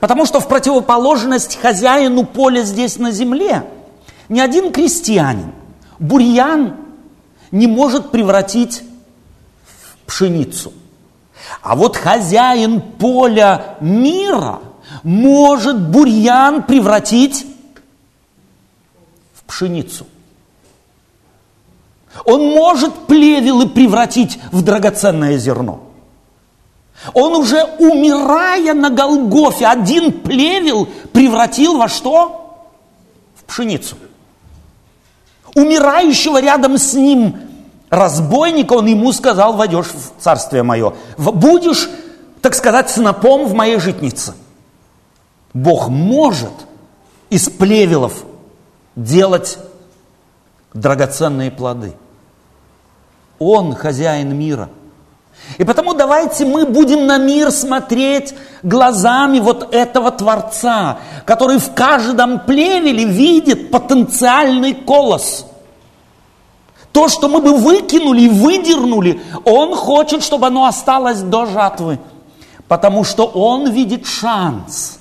Потому 0.00 0.26
что 0.26 0.40
в 0.40 0.48
противоположность 0.48 1.60
хозяину 1.60 2.24
поля 2.24 2.62
здесь 2.62 2.98
на 2.98 3.12
земле 3.12 3.64
ни 4.28 4.40
один 4.40 4.72
крестьянин 4.72 5.52
бурьян 5.98 6.76
не 7.50 7.66
может 7.66 8.10
превратить 8.10 8.82
в 9.64 10.06
пшеницу. 10.06 10.72
А 11.62 11.76
вот 11.76 11.96
хозяин 11.96 12.80
поля 12.80 13.76
мира 13.80 14.60
может 15.02 15.80
бурьян 15.90 16.62
превратить 16.62 17.46
пшеницу. 19.48 20.06
Он 22.24 22.50
может 22.50 22.94
плевелы 23.06 23.68
превратить 23.68 24.38
в 24.52 24.62
драгоценное 24.62 25.38
зерно. 25.38 25.80
Он 27.14 27.34
уже, 27.34 27.62
умирая 27.78 28.74
на 28.74 28.90
Голгофе, 28.90 29.66
один 29.66 30.12
плевел 30.12 30.88
превратил 31.12 31.78
во 31.78 31.88
что? 31.88 32.64
В 33.36 33.44
пшеницу. 33.44 33.96
Умирающего 35.54 36.40
рядом 36.40 36.76
с 36.76 36.94
ним 36.94 37.36
разбойника, 37.88 38.74
он 38.74 38.86
ему 38.86 39.12
сказал, 39.12 39.54
войдешь 39.54 39.86
в 39.86 40.22
царствие 40.22 40.62
мое. 40.62 40.94
Будешь, 41.16 41.88
так 42.42 42.54
сказать, 42.54 42.90
снопом 42.90 43.46
в 43.46 43.54
моей 43.54 43.78
житнице. 43.78 44.34
Бог 45.54 45.88
может 45.88 46.52
из 47.30 47.48
плевелов 47.48 48.24
делать 48.96 49.58
драгоценные 50.74 51.50
плоды. 51.50 51.94
Он 53.38 53.74
хозяин 53.74 54.36
мира. 54.36 54.68
И 55.56 55.64
потому 55.64 55.94
давайте 55.94 56.44
мы 56.44 56.66
будем 56.66 57.06
на 57.06 57.18
мир 57.18 57.50
смотреть 57.50 58.34
глазами 58.62 59.38
вот 59.38 59.74
этого 59.74 60.10
Творца, 60.10 60.98
который 61.24 61.58
в 61.58 61.72
каждом 61.74 62.40
плевеле 62.40 63.04
видит 63.04 63.70
потенциальный 63.70 64.74
колос. 64.74 65.46
То, 66.92 67.08
что 67.08 67.28
мы 67.28 67.40
бы 67.40 67.56
выкинули 67.56 68.22
и 68.22 68.28
выдернули, 68.28 69.20
Он 69.44 69.74
хочет, 69.74 70.22
чтобы 70.22 70.48
оно 70.48 70.66
осталось 70.66 71.20
до 71.20 71.46
жатвы. 71.46 71.98
Потому 72.66 73.04
что 73.04 73.24
Он 73.24 73.70
видит 73.70 74.06
шанс. 74.06 74.98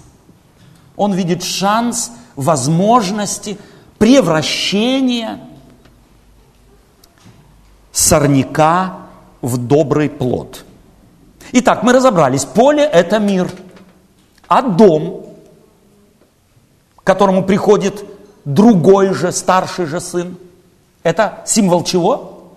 Он 0.95 1.13
видит 1.13 1.43
шанс 1.43 2.12
возможности 2.36 3.58
превращения 3.97 5.47
сорняка 7.98 9.08
в 9.42 9.58
добрый 9.58 10.08
плод. 10.08 10.64
Итак, 11.52 11.82
мы 11.82 11.94
разобрались. 11.94 12.46
Поле– 12.46 12.84
это 12.94 13.18
мир. 13.18 13.50
А 14.48 14.62
дом, 14.62 15.26
к 16.98 17.04
которому 17.04 17.44
приходит 17.44 18.06
другой 18.46 19.16
же, 19.16 19.32
старший 19.32 19.88
же 19.88 20.00
сын, 20.00 20.38
это 21.02 21.42
символ 21.48 21.84
чего? 21.84 22.52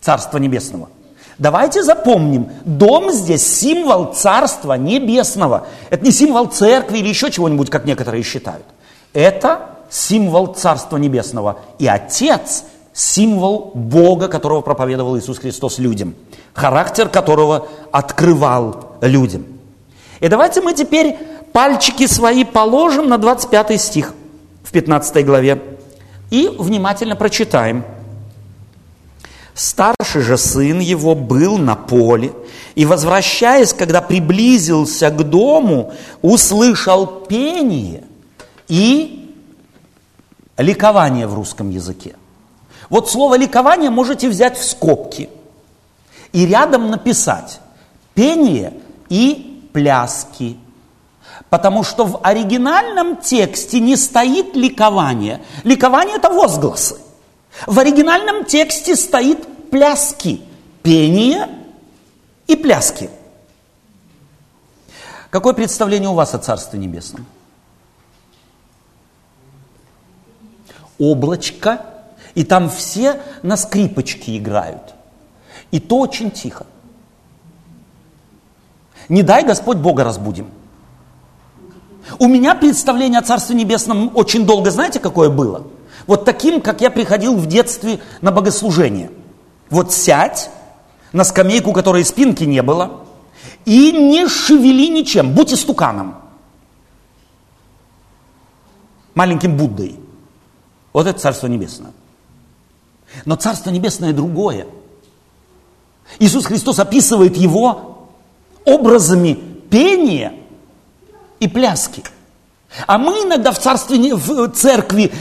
Царства 0.00 0.36
Небесного. 0.36 0.90
Давайте 1.38 1.82
запомним, 1.82 2.50
дом 2.66 3.10
здесь 3.12 3.46
символ 3.46 4.12
Царства 4.12 4.74
Небесного. 4.74 5.66
Это 5.88 6.04
не 6.04 6.12
символ 6.12 6.48
церкви 6.48 6.98
или 6.98 7.08
еще 7.08 7.30
чего-нибудь, 7.30 7.70
как 7.70 7.86
некоторые 7.86 8.22
считают. 8.24 8.66
Это 9.14 9.70
символ 9.88 10.48
Царства 10.48 10.98
Небесного. 10.98 11.60
И 11.78 11.86
Отец– 11.86 12.64
символ 12.98 13.70
Бога, 13.74 14.26
которого 14.26 14.60
проповедовал 14.60 15.16
Иисус 15.16 15.38
Христос 15.38 15.78
людям, 15.78 16.16
характер 16.52 17.08
которого 17.08 17.68
открывал 17.92 18.96
людям. 19.00 19.46
И 20.18 20.26
давайте 20.26 20.60
мы 20.60 20.74
теперь 20.74 21.16
пальчики 21.52 22.08
свои 22.08 22.42
положим 22.42 23.08
на 23.08 23.16
25 23.16 23.80
стих 23.80 24.14
в 24.64 24.72
15 24.72 25.24
главе 25.24 25.62
и 26.30 26.50
внимательно 26.58 27.14
прочитаем. 27.14 27.84
Старший 29.54 30.22
же 30.22 30.36
сын 30.36 30.80
его 30.80 31.14
был 31.14 31.56
на 31.56 31.76
поле, 31.76 32.32
и, 32.74 32.84
возвращаясь, 32.84 33.72
когда 33.72 34.00
приблизился 34.00 35.10
к 35.10 35.22
дому, 35.22 35.92
услышал 36.20 37.06
пение 37.06 38.02
и 38.66 39.36
ликование 40.56 41.28
в 41.28 41.34
русском 41.34 41.70
языке– 41.70 42.16
вот 42.88 43.10
слово 43.10 43.36
ликование 43.36 43.90
можете 43.90 44.28
взять 44.28 44.56
в 44.56 44.64
скобки 44.64 45.28
и 46.32 46.46
рядом 46.46 46.90
написать 46.90 47.60
пение 48.14 48.74
и 49.08 49.68
пляски. 49.72 50.58
Потому 51.50 51.82
что 51.82 52.04
в 52.04 52.20
оригинальном 52.22 53.16
тексте 53.16 53.80
не 53.80 53.96
стоит 53.96 54.54
ликование. 54.54 55.40
Ликование 55.64 56.16
это 56.16 56.30
возгласы. 56.30 56.96
В 57.66 57.78
оригинальном 57.78 58.44
тексте 58.44 58.96
стоит 58.96 59.70
пляски, 59.70 60.42
пение 60.82 61.48
и 62.46 62.56
пляски. 62.56 63.10
Какое 65.30 65.52
представление 65.52 66.08
у 66.08 66.14
вас 66.14 66.34
о 66.34 66.38
Царстве 66.38 66.78
Небесном? 66.78 67.26
Облачко 70.98 71.97
и 72.38 72.44
там 72.44 72.70
все 72.70 73.20
на 73.42 73.56
скрипочке 73.56 74.38
играют. 74.38 74.94
И 75.72 75.80
то 75.80 75.98
очень 75.98 76.30
тихо. 76.30 76.66
Не 79.08 79.24
дай 79.24 79.44
Господь 79.44 79.78
Бога 79.78 80.04
разбудим. 80.04 80.46
У 82.20 82.28
меня 82.28 82.54
представление 82.54 83.18
о 83.18 83.24
Царстве 83.24 83.56
Небесном 83.56 84.12
очень 84.14 84.46
долго, 84.46 84.70
знаете, 84.70 85.00
какое 85.00 85.30
было? 85.30 85.66
Вот 86.06 86.24
таким, 86.24 86.60
как 86.60 86.80
я 86.80 86.90
приходил 86.90 87.34
в 87.34 87.46
детстве 87.46 87.98
на 88.20 88.30
богослужение. 88.30 89.10
Вот 89.68 89.92
сядь 89.92 90.48
на 91.12 91.24
скамейку, 91.24 91.72
которой 91.72 92.04
спинки 92.04 92.44
не 92.44 92.62
было, 92.62 93.00
и 93.64 93.90
не 93.90 94.28
шевели 94.28 94.88
ничем, 94.90 95.34
будь 95.34 95.52
истуканом. 95.52 96.14
Маленьким 99.16 99.56
Буддой. 99.56 99.98
Вот 100.92 101.08
это 101.08 101.18
Царство 101.18 101.48
Небесное. 101.48 101.90
Но 103.24 103.36
Царство 103.36 103.70
Небесное 103.70 104.12
другое. 104.12 104.66
Иисус 106.18 106.46
Христос 106.46 106.78
описывает 106.78 107.36
его 107.36 108.08
образами 108.64 109.34
пения 109.70 110.34
и 111.40 111.48
пляски. 111.48 112.02
А 112.86 112.98
мы 112.98 113.24
иногда 113.24 113.50
в 113.50 113.58
царстве, 113.58 114.14
в 114.14 114.50
церкви, 114.50 115.12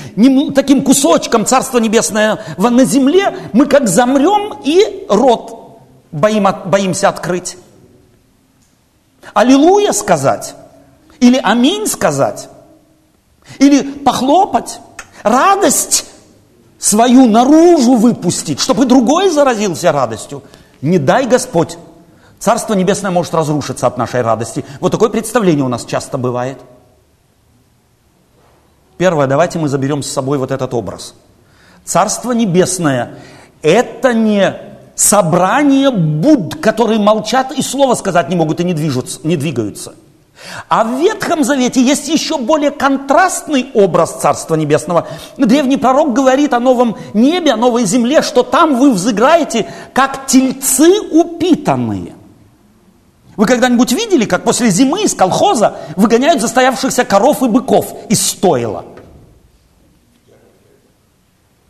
таким 0.53 0.83
кусочком 0.83 1.45
Царства 1.45 1.77
Небесное 1.77 2.43
на 2.57 2.83
земле, 2.83 3.37
мы 3.53 3.65
как 3.65 3.87
замрем 3.87 4.59
и 4.65 5.05
рот 5.09 5.79
боим, 6.11 6.47
боимся 6.65 7.09
открыть. 7.09 7.57
Аллилуйя 9.33 9.93
сказать, 9.93 10.55
или 11.19 11.39
аминь 11.41 11.87
сказать, 11.87 12.49
или 13.59 13.81
похлопать, 13.81 14.79
радость 15.23 16.05
свою 16.79 17.27
наружу 17.27 17.95
выпустить, 17.95 18.59
чтобы 18.59 18.85
другой 18.85 19.29
заразился 19.29 19.91
радостью. 19.91 20.43
Не 20.81 20.99
дай 20.99 21.25
Господь. 21.27 21.77
Царство 22.39 22.73
Небесное 22.73 23.11
может 23.11 23.33
разрушиться 23.33 23.87
от 23.87 23.97
нашей 23.97 24.21
радости. 24.21 24.63
Вот 24.79 24.91
такое 24.91 25.09
представление 25.09 25.65
у 25.65 25.69
нас 25.69 25.85
часто 25.85 26.17
бывает. 26.17 26.59
Первое, 28.97 29.27
давайте 29.27 29.59
мы 29.59 29.69
заберем 29.69 30.03
с 30.03 30.11
собой 30.11 30.37
вот 30.37 30.51
этот 30.51 30.73
образ. 30.73 31.13
Царство 31.83 32.31
Небесное– 32.31 33.19
это 33.61 34.13
не 34.13 34.55
собрание 34.95 35.91
Будд, 35.91 36.55
которые 36.55 36.99
молчат 36.99 37.51
и 37.51 37.61
слова 37.61 37.95
сказать 37.95 38.29
не 38.29 38.35
могут 38.35 38.59
и 38.59 38.63
не, 38.63 38.73
движутся, 38.73 39.19
не 39.23 39.35
двигаются– 39.35 39.95
а 40.69 40.83
в 40.83 40.99
Ветхом 40.99 41.43
Завете 41.43 41.81
есть 41.81 42.07
еще 42.07 42.37
более 42.37 42.71
контрастный 42.71 43.71
образ 43.73 44.19
Царства 44.21 44.55
Небесного. 44.55 45.07
Древний 45.37 45.77
пророк 45.77 46.13
говорит 46.13 46.53
о 46.53 46.59
новом 46.59 46.97
небе, 47.13 47.53
о 47.53 47.57
новой 47.57 47.85
земле, 47.85 48.21
что 48.21 48.43
там 48.43 48.77
вы 48.77 48.91
взыграете, 48.91 49.71
как 49.93 50.27
тельцы 50.27 51.01
упитанные. 51.11 52.15
Вы 53.35 53.45
когда-нибудь 53.45 53.91
видели, 53.91 54.25
как 54.25 54.43
после 54.43 54.69
зимы 54.69 55.03
из 55.03 55.13
колхоза 55.13 55.77
выгоняют 55.95 56.41
застоявшихся 56.41 57.03
коров 57.03 57.43
и 57.43 57.47
быков 57.47 57.93
из 58.09 58.25
стойла? 58.25 58.85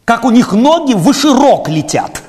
Как 0.05 0.23
у 0.23 0.29
них 0.29 0.53
ноги 0.53 0.93
выше 0.93 1.33
рог 1.33 1.67
летят. 1.67 2.21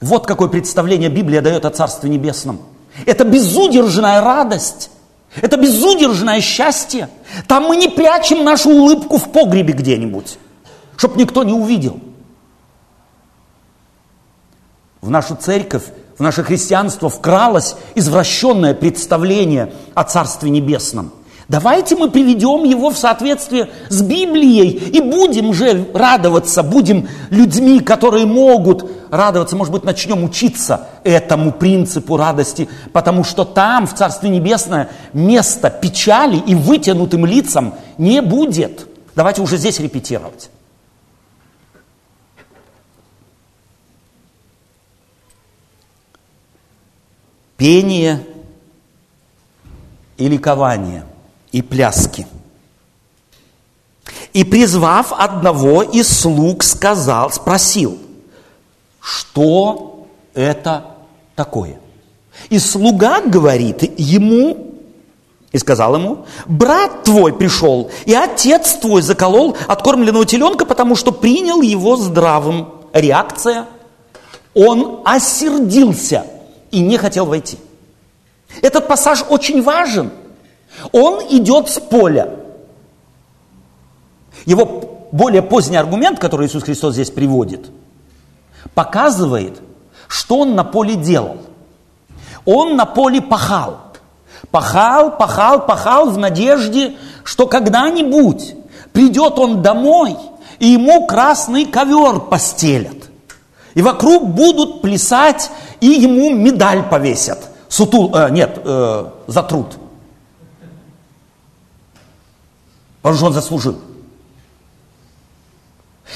Вот 0.00 0.26
какое 0.26 0.48
представление 0.48 1.08
Библия 1.08 1.40
дает 1.40 1.64
о 1.64 1.70
Царстве 1.70 2.10
Небесном– 2.10 2.60
это 3.06 3.24
безудержная 3.24 4.20
радость. 4.20 4.90
Это 5.40 5.56
безудержное 5.56 6.40
счастье. 6.40 7.08
Там 7.48 7.64
мы 7.64 7.76
не 7.76 7.88
прячем 7.88 8.44
нашу 8.44 8.70
улыбку 8.70 9.16
в 9.16 9.30
погребе 9.30 9.72
где-нибудь, 9.72 10.38
чтобы 10.96 11.18
никто 11.18 11.42
не 11.42 11.54
увидел. 11.54 12.00
В 15.00 15.10
нашу 15.10 15.34
церковь, 15.34 15.84
в 16.18 16.22
наше 16.22 16.44
христианство 16.44 17.08
вкралось 17.08 17.76
извращенное 17.94 18.74
представление 18.74 19.72
о 19.94 20.04
Царстве 20.04 20.50
Небесном– 20.50 21.12
Давайте 21.52 21.96
мы 21.96 22.10
приведем 22.10 22.64
его 22.64 22.88
в 22.88 22.96
соответствие 22.96 23.68
с 23.90 24.00
Библией 24.00 24.70
и 24.70 25.02
будем 25.02 25.52
же 25.52 25.86
радоваться, 25.92 26.62
будем 26.62 27.08
людьми, 27.28 27.80
которые 27.80 28.24
могут 28.24 28.90
радоваться. 29.12 29.54
Может 29.54 29.72
быть, 29.72 29.84
начнем 29.84 30.24
учиться 30.24 30.88
этому 31.04 31.52
принципу 31.52 32.16
радости, 32.16 32.68
потому 32.92 33.22
что 33.22 33.44
там, 33.44 33.86
в 33.86 33.94
Царстве 33.94 34.30
Небесное, 34.30 34.88
место 35.12 35.70
печали 35.70 36.38
и 36.38 36.56
вытянутым 36.56 37.26
лицам 37.26 37.74
не 37.98 38.20
будет. 38.22 38.88
Давайте 39.14 39.42
уже 39.42 39.58
здесь 39.58 39.78
репетировать. 39.78 40.50
пение 47.62 48.26
и 50.16 50.28
ликование, 50.28 51.06
и 51.52 51.62
пляски. 51.62 52.26
И 54.32 54.42
призвав 54.42 55.12
одного 55.12 55.84
из 55.84 56.08
слуг, 56.08 56.64
сказал, 56.64 57.30
спросил, 57.30 58.00
что 59.02 60.06
это 60.32 60.84
такое? 61.34 61.80
И 62.48 62.58
слуга 62.58 63.20
говорит 63.20 63.98
ему, 63.98 64.74
и 65.50 65.58
сказал 65.58 65.96
ему, 65.96 66.24
брат 66.46 67.02
твой 67.02 67.32
пришел, 67.32 67.90
и 68.06 68.14
отец 68.14 68.74
твой 68.74 69.02
заколол 69.02 69.56
откормленного 69.66 70.24
теленка, 70.24 70.64
потому 70.64 70.96
что 70.96 71.12
принял 71.12 71.60
его 71.60 71.96
здравым. 71.96 72.68
Реакция, 72.92 73.66
он 74.54 75.00
осердился 75.04 76.26
и 76.70 76.80
не 76.80 76.96
хотел 76.96 77.26
войти. 77.26 77.58
Этот 78.60 78.86
пассаж 78.86 79.24
очень 79.28 79.62
важен. 79.62 80.10
Он 80.92 81.20
идет 81.30 81.68
с 81.68 81.80
поля. 81.80 82.34
Его 84.44 85.08
более 85.10 85.42
поздний 85.42 85.76
аргумент, 85.76 86.18
который 86.18 86.46
Иисус 86.46 86.62
Христос 86.62 86.94
здесь 86.94 87.10
приводит, 87.10 87.70
показывает, 88.74 89.60
что 90.08 90.40
он 90.40 90.54
на 90.54 90.64
поле 90.64 90.94
делал. 90.94 91.38
Он 92.44 92.76
на 92.76 92.86
поле 92.86 93.20
пахал. 93.20 93.78
Пахал, 94.50 95.16
пахал, 95.16 95.64
пахал 95.66 96.10
в 96.10 96.18
надежде, 96.18 96.96
что 97.24 97.46
когда-нибудь 97.46 98.54
придет 98.92 99.38
он 99.38 99.62
домой, 99.62 100.16
и 100.58 100.68
ему 100.68 101.06
красный 101.06 101.64
ковер 101.64 102.20
постелят. 102.20 102.96
И 103.74 103.82
вокруг 103.82 104.28
будут 104.28 104.82
плясать, 104.82 105.50
и 105.80 105.86
ему 105.86 106.30
медаль 106.30 106.82
повесят. 106.82 107.38
Сутул, 107.68 108.14
э, 108.14 108.28
нет, 108.30 108.60
э, 108.62 109.06
за 109.26 109.42
труд. 109.42 109.78
Потому 113.00 113.16
что 113.16 113.26
он 113.26 113.32
заслужил. 113.32 113.78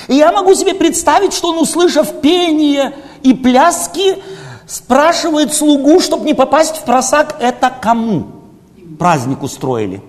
И 0.08 0.14
я 0.14 0.32
могу 0.32 0.54
себе 0.54 0.74
представить, 0.74 1.32
что 1.32 1.48
он, 1.48 1.58
услышав 1.58 2.20
пение 2.20 2.94
и 3.22 3.34
пляски, 3.34 4.22
спрашивает 4.66 5.54
слугу, 5.54 6.00
чтобы 6.00 6.26
не 6.26 6.34
попасть 6.34 6.76
в 6.76 6.84
просак, 6.84 7.36
это 7.40 7.70
кому 7.70 8.36
праздник 8.98 9.42
устроили. 9.42 10.02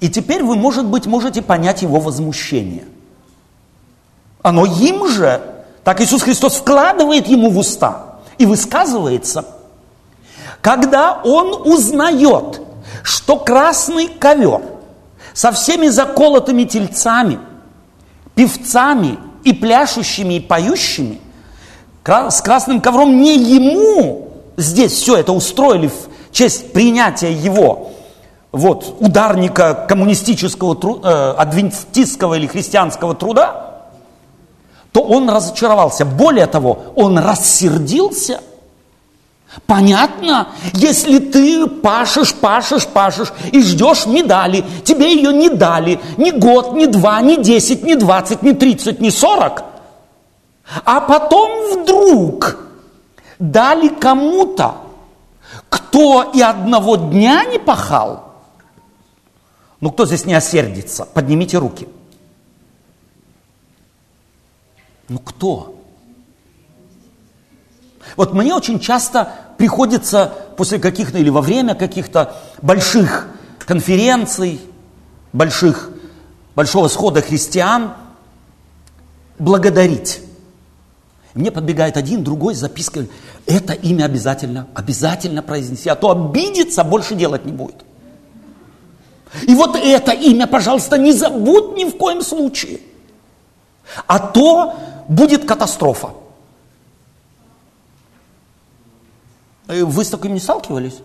И 0.00 0.08
теперь 0.08 0.42
вы, 0.42 0.56
может 0.56 0.86
быть, 0.86 1.06
можете 1.06 1.42
понять 1.42 1.82
его 1.82 2.00
возмущение. 2.00 2.84
Оно 4.42 4.66
им 4.66 5.06
же, 5.08 5.40
так 5.84 6.00
Иисус 6.00 6.22
Христос 6.22 6.56
вкладывает 6.56 7.28
ему 7.28 7.50
в 7.50 7.58
уста 7.58 8.16
и 8.38 8.46
высказывается. 8.46 9.44
Когда 10.60 11.20
он 11.22 11.70
узнает, 11.70 12.60
что 13.04 13.36
красный 13.36 14.08
ковер 14.08 14.60
со 15.34 15.52
всеми 15.52 15.88
заколотыми 15.88 16.64
тельцами, 16.64 17.38
певцами 18.34 19.18
и 19.44 19.52
пляшущими 19.52 20.34
и 20.34 20.40
поющими– 20.40 21.20
с 22.04 22.40
красным 22.40 22.80
ковром 22.80 23.20
не 23.20 23.36
ему 23.36 24.28
здесь 24.56 24.92
все 24.92 25.16
это 25.16 25.32
устроили 25.32 25.88
в 25.88 26.32
честь 26.32 26.72
принятия 26.72 27.32
его 27.32 27.92
вот, 28.50 28.96
ударника 29.00 29.86
коммунистического, 29.88 30.76
э, 31.04 31.34
адвентистского 31.38 32.34
или 32.34 32.46
христианского 32.46 33.14
труда, 33.14 33.84
то 34.92 35.00
он 35.02 35.30
разочаровался. 35.30 36.04
Более 36.04 36.46
того, 36.46 36.78
он 36.96 37.18
рассердился. 37.18 38.40
Понятно, 39.66 40.48
если 40.72 41.18
ты 41.18 41.66
пашешь, 41.66 42.34
пашешь, 42.34 42.86
пашешь 42.86 43.32
и 43.52 43.60
ждешь 43.62 44.06
медали, 44.06 44.64
тебе 44.84 45.14
ее 45.14 45.32
не 45.32 45.50
дали 45.50 46.00
ни 46.16 46.30
год, 46.30 46.72
ни 46.72 46.86
два, 46.86 47.20
ни 47.20 47.36
десять, 47.36 47.82
ни 47.82 47.94
двадцать, 47.94 48.42
ни 48.42 48.52
тридцать, 48.52 49.00
ни 49.00 49.10
сорок– 49.10 49.64
а 50.84 51.00
потом 51.00 51.82
вдруг 51.82 52.58
дали 53.38 53.88
кому-то, 53.88 54.76
кто 55.68 56.30
и 56.32 56.40
одного 56.40 56.96
дня 56.96 57.44
не 57.44 57.58
пахал. 57.58 58.32
Ну, 59.80 59.90
кто 59.90 60.06
здесь 60.06 60.24
не 60.24 60.34
осердится? 60.34 61.04
Поднимите 61.04 61.58
руки. 61.58 61.88
Ну, 65.08 65.18
кто? 65.18 65.71
Вот 68.16 68.34
мне 68.34 68.54
очень 68.54 68.80
часто 68.80 69.32
приходится 69.56 70.32
после 70.56 70.78
каких-то 70.78 71.18
или 71.18 71.30
во 71.30 71.40
время 71.40 71.74
каких-то 71.74 72.36
больших 72.60 73.28
конференций, 73.60 74.60
больших, 75.32 75.90
большого 76.54 76.88
схода 76.88 77.22
христиан 77.22 77.94
благодарить 79.38 80.20
мне 81.34 81.50
подбегает 81.50 81.96
один, 81.96 82.22
другой 82.22 82.54
с 82.54 82.58
запиской. 82.58 83.10
Это 83.46 83.72
имя 83.72 84.04
обязательно, 84.04 84.66
обязательно 84.74 85.42
произнеси, 85.42 85.88
а 85.88 85.94
то 85.94 86.10
обидится, 86.10 86.84
больше 86.84 87.14
делать 87.14 87.44
не 87.46 87.52
будет. 87.52 87.84
И 89.42 89.54
вот 89.54 89.76
это 89.76 90.12
имя, 90.12 90.46
пожалуйста, 90.46 90.98
не 90.98 91.12
забудь 91.12 91.74
ни 91.74 91.84
в 91.84 91.96
коем 91.96 92.20
случае. 92.22 92.80
А 94.06 94.18
то 94.18 94.74
будет 95.08 95.46
катастрофа. 95.46 96.08
Э, 96.08 96.12
вы 99.66 100.04
с 100.04 100.10
таким 100.10 100.34
не 100.34 100.40
сталкивались? 100.40 101.00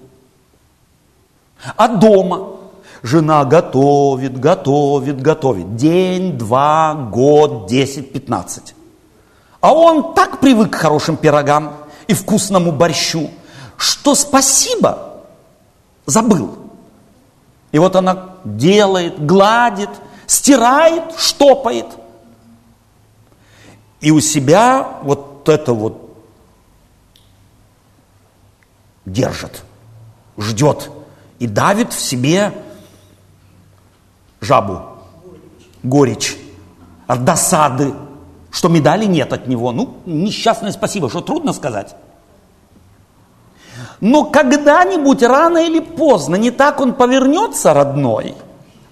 А 1.76 1.88
дома 1.88 2.58
жена 3.04 3.46
готовит, 3.46 4.40
готовит, 4.40 5.22
готовит. 5.22 5.76
День, 5.76 6.38
два, 6.38 6.94
год, 6.94 7.68
десять, 7.68 8.12
пятнадцать. 8.12 8.76
А 9.60 9.74
он 9.74 10.14
так 10.14 10.40
привык 10.40 10.72
к 10.72 10.76
хорошим 10.76 11.18
пирогам 11.18 11.74
и 12.08 12.14
вкусному 12.14 12.72
борщу, 12.72 13.30
что 13.76 14.16
спасибо 14.16 15.24
забыл. 16.06 16.58
И 17.72 17.80
вот 17.80 17.96
она 17.96 18.30
делает, 18.44 19.26
гладит, 19.26 19.90
стирает, 20.26 21.04
штопает. 21.18 21.88
И 24.00 24.12
у 24.12 24.20
себя 24.20 25.00
вот 25.04 25.50
это 25.50 25.74
вот 25.74 26.07
держит, 29.08 29.64
ждет 30.38 30.92
и 31.40 31.48
давит 31.48 31.94
в 31.94 32.00
себе 32.00 32.54
жабу, 34.42 34.82
горечь 35.82 36.38
от 37.08 37.24
досады, 37.24 37.94
что 38.52 38.70
медали 38.70 39.06
нет 39.06 39.34
от 39.34 39.48
него. 39.48 39.72
Ну, 39.72 39.98
несчастное 40.06 40.72
спасибо, 40.72 41.10
что 41.10 41.22
трудно 41.22 41.54
сказать. 41.54 41.96
Но 44.02 44.26
когда-нибудь, 44.26 45.24
рано 45.24 45.60
или 45.60 45.80
поздно, 45.80 46.36
не 46.36 46.52
так 46.52 46.82
он 46.82 46.94
повернется, 46.94 47.74
родной, 47.74 48.36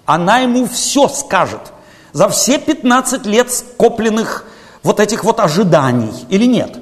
она 0.04 0.38
ему 0.38 0.66
все 0.66 1.08
скажет. 1.08 1.72
За 2.12 2.28
все 2.28 2.58
15 2.58 3.26
лет 3.26 3.52
скопленных 3.52 4.46
вот 4.82 5.00
этих 5.00 5.24
вот 5.24 5.38
ожиданий, 5.38 6.12
или 6.30 6.46
нет? 6.46 6.78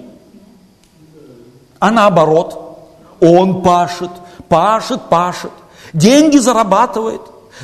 А 1.81 1.90
наоборот, 1.90 2.63
он 3.24 3.62
пашет, 3.62 4.10
пашет, 4.48 5.02
пашет, 5.08 5.52
деньги 5.92 6.38
зарабатывает, 6.38 7.20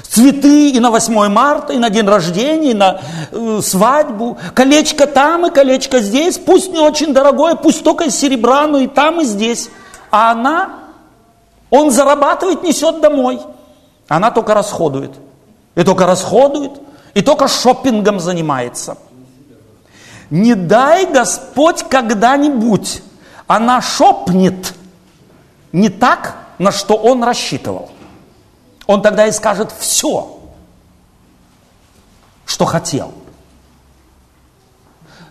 Цветы 0.09 0.70
и 0.70 0.79
на 0.81 0.90
8 0.90 1.29
марта, 1.29 1.73
и 1.73 1.79
на 1.79 1.90
день 1.90 2.07
рождения, 2.07 2.70
и 2.70 2.75
на 2.75 3.01
э, 3.33 3.61
свадьбу. 3.61 4.38
Колечко 4.55 5.07
там 5.07 5.46
и 5.46 5.51
колечко 5.51 5.99
здесь. 5.99 6.38
Пусть 6.38 6.73
не 6.73 6.79
очень 6.79 7.12
дорогое, 7.12 7.57
пусть 7.57 7.83
только 7.83 8.05
из 8.05 8.16
серебра, 8.16 8.68
но 8.68 8.79
и 8.79 8.87
там, 8.87 9.20
и 9.20 9.25
здесь. 9.25 9.68
А 10.12 10.31
она, 10.31 10.79
он 11.70 11.90
зарабатывает, 11.90 12.62
несет 12.62 13.01
домой. 13.01 13.40
Она 14.07 14.31
только 14.31 14.55
расходует. 14.55 15.11
И 15.75 15.83
только 15.83 16.07
расходует, 16.07 16.73
и 17.14 17.23
только 17.23 17.49
шопингом 17.49 18.20
занимается. 18.20 18.96
Не 20.31 20.55
дай 20.55 21.07
Господь 21.07 21.83
когда-нибудь 21.88 23.03
она 23.49 23.83
шопнет 23.83 24.75
не 25.73 25.89
так, 25.89 26.37
на 26.59 26.73
что 26.73 26.95
он 26.95 27.23
рассчитывал. 27.25 27.91
Он 28.87 29.03
тогда 29.03 29.27
и 29.27 29.33
скажет 29.33 29.73
все, 29.79 30.39
что 32.45 32.65
хотел. 32.65 33.13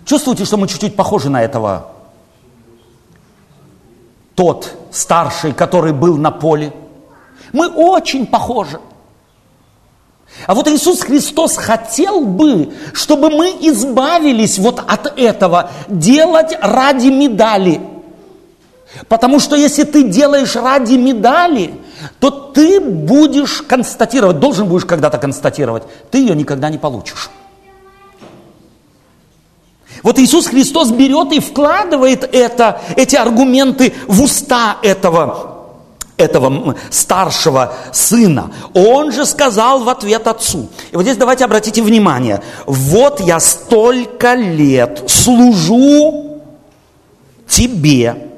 Чувствуете, 0.05 0.45
что 0.45 0.57
мы 0.57 0.67
чуть-чуть 0.67 0.95
похожи 0.95 1.29
на 1.29 1.43
этого? 1.43 1.91
Тот 4.35 4.75
старший, 4.91 5.53
который 5.53 5.93
был 5.93 6.17
на 6.17 6.31
поле. 6.31 6.73
Мы 7.51 7.67
очень 7.67 8.25
похожи. 8.25 8.79
А 10.47 10.55
вот 10.55 10.67
Иисус 10.67 11.01
Христос 11.01 11.57
хотел 11.57 12.25
бы, 12.25 12.73
чтобы 12.93 13.29
мы 13.29 13.49
избавились 13.61 14.57
вот 14.57 14.79
от 14.79 15.19
этого, 15.19 15.71
делать 15.89 16.57
ради 16.61 17.07
медали. 17.07 17.81
Потому 19.07 19.39
что 19.39 19.55
если 19.55 19.83
ты 19.83 20.03
делаешь 20.03 20.55
ради 20.55 20.95
медали, 20.95 21.73
то 22.19 22.29
ты 22.31 22.79
будешь 22.79 23.61
констатировать, 23.61 24.39
должен 24.39 24.67
будешь 24.67 24.85
когда-то 24.85 25.17
констатировать, 25.17 25.83
ты 26.11 26.19
ее 26.19 26.35
никогда 26.35 26.69
не 26.69 26.77
получишь. 26.77 27.29
Вот 30.01 30.17
Иисус 30.17 30.47
Христос 30.47 30.91
берет 30.91 31.31
и 31.33 31.39
вкладывает 31.39 32.23
это, 32.33 32.81
эти 32.95 33.15
аргументы 33.15 33.93
в 34.07 34.21
уста 34.23 34.77
этого 34.81 35.55
этого 36.19 36.75
старшего 36.89 37.73
сына. 37.93 38.51
Он 38.73 39.11
же 39.13 39.25
сказал 39.25 39.85
в 39.85 39.89
ответ 39.89 40.27
отцу. 40.27 40.67
И 40.91 40.95
вот 40.97 41.03
здесь 41.03 41.15
давайте 41.15 41.45
обратите 41.45 41.81
внимание. 41.81 42.41
Вот 42.65 43.21
я 43.21 43.39
столько 43.39 44.33
лет 44.33 45.01
служу 45.07 46.41
тебе 47.47 48.28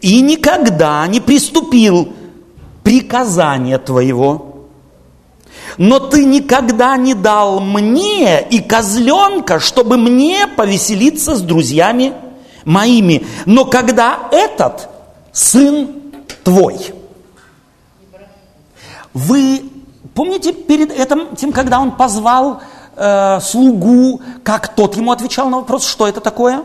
и 0.00 0.20
никогда 0.20 1.06
не 1.06 1.20
приступил 1.20 2.12
приказания 2.82 3.78
твоего. 3.78 4.46
Но 5.76 5.98
ты 5.98 6.24
никогда 6.24 6.96
не 6.96 7.14
дал 7.14 7.60
мне 7.60 8.42
и 8.42 8.60
козленка, 8.60 9.60
чтобы 9.60 9.96
мне 9.96 10.46
повеселиться 10.46 11.36
с 11.36 11.40
друзьями 11.40 12.12
моими. 12.64 13.26
Но 13.46 13.64
когда 13.64 14.18
этот 14.32 14.88
сын 15.32 15.88
твой. 16.42 16.78
Вы 19.12 19.62
помните 20.14 20.52
перед 20.52 20.90
этим, 20.90 21.36
тем, 21.36 21.52
когда 21.52 21.80
он 21.80 21.92
позвал 21.92 22.62
э, 22.96 23.40
слугу, 23.40 24.20
как 24.42 24.74
тот 24.74 24.96
ему 24.96 25.12
отвечал 25.12 25.48
на 25.48 25.58
вопрос, 25.58 25.86
что 25.86 26.06
это 26.06 26.20
такое? 26.20 26.62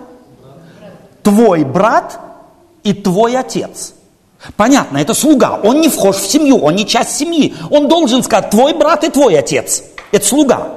Твой 1.24 1.64
брат 1.64 2.20
и 2.86 2.94
твой 2.94 3.36
отец. 3.36 3.94
Понятно, 4.56 5.00
это 5.00 5.14
слуга, 5.14 5.60
он 5.62 5.82
не 5.82 5.90
вхож 5.90 6.16
в 6.16 6.26
семью, 6.26 6.60
он 6.60 6.76
не 6.76 6.88
часть 6.88 7.18
семьи. 7.18 7.54
Он 7.70 7.90
должен 7.90 8.24
сказать, 8.24 8.52
твой 8.52 8.74
брат 8.74 9.04
и 9.04 9.10
твой 9.10 9.38
отец. 9.38 9.84
Это 10.14 10.26
слуга. 10.26 10.70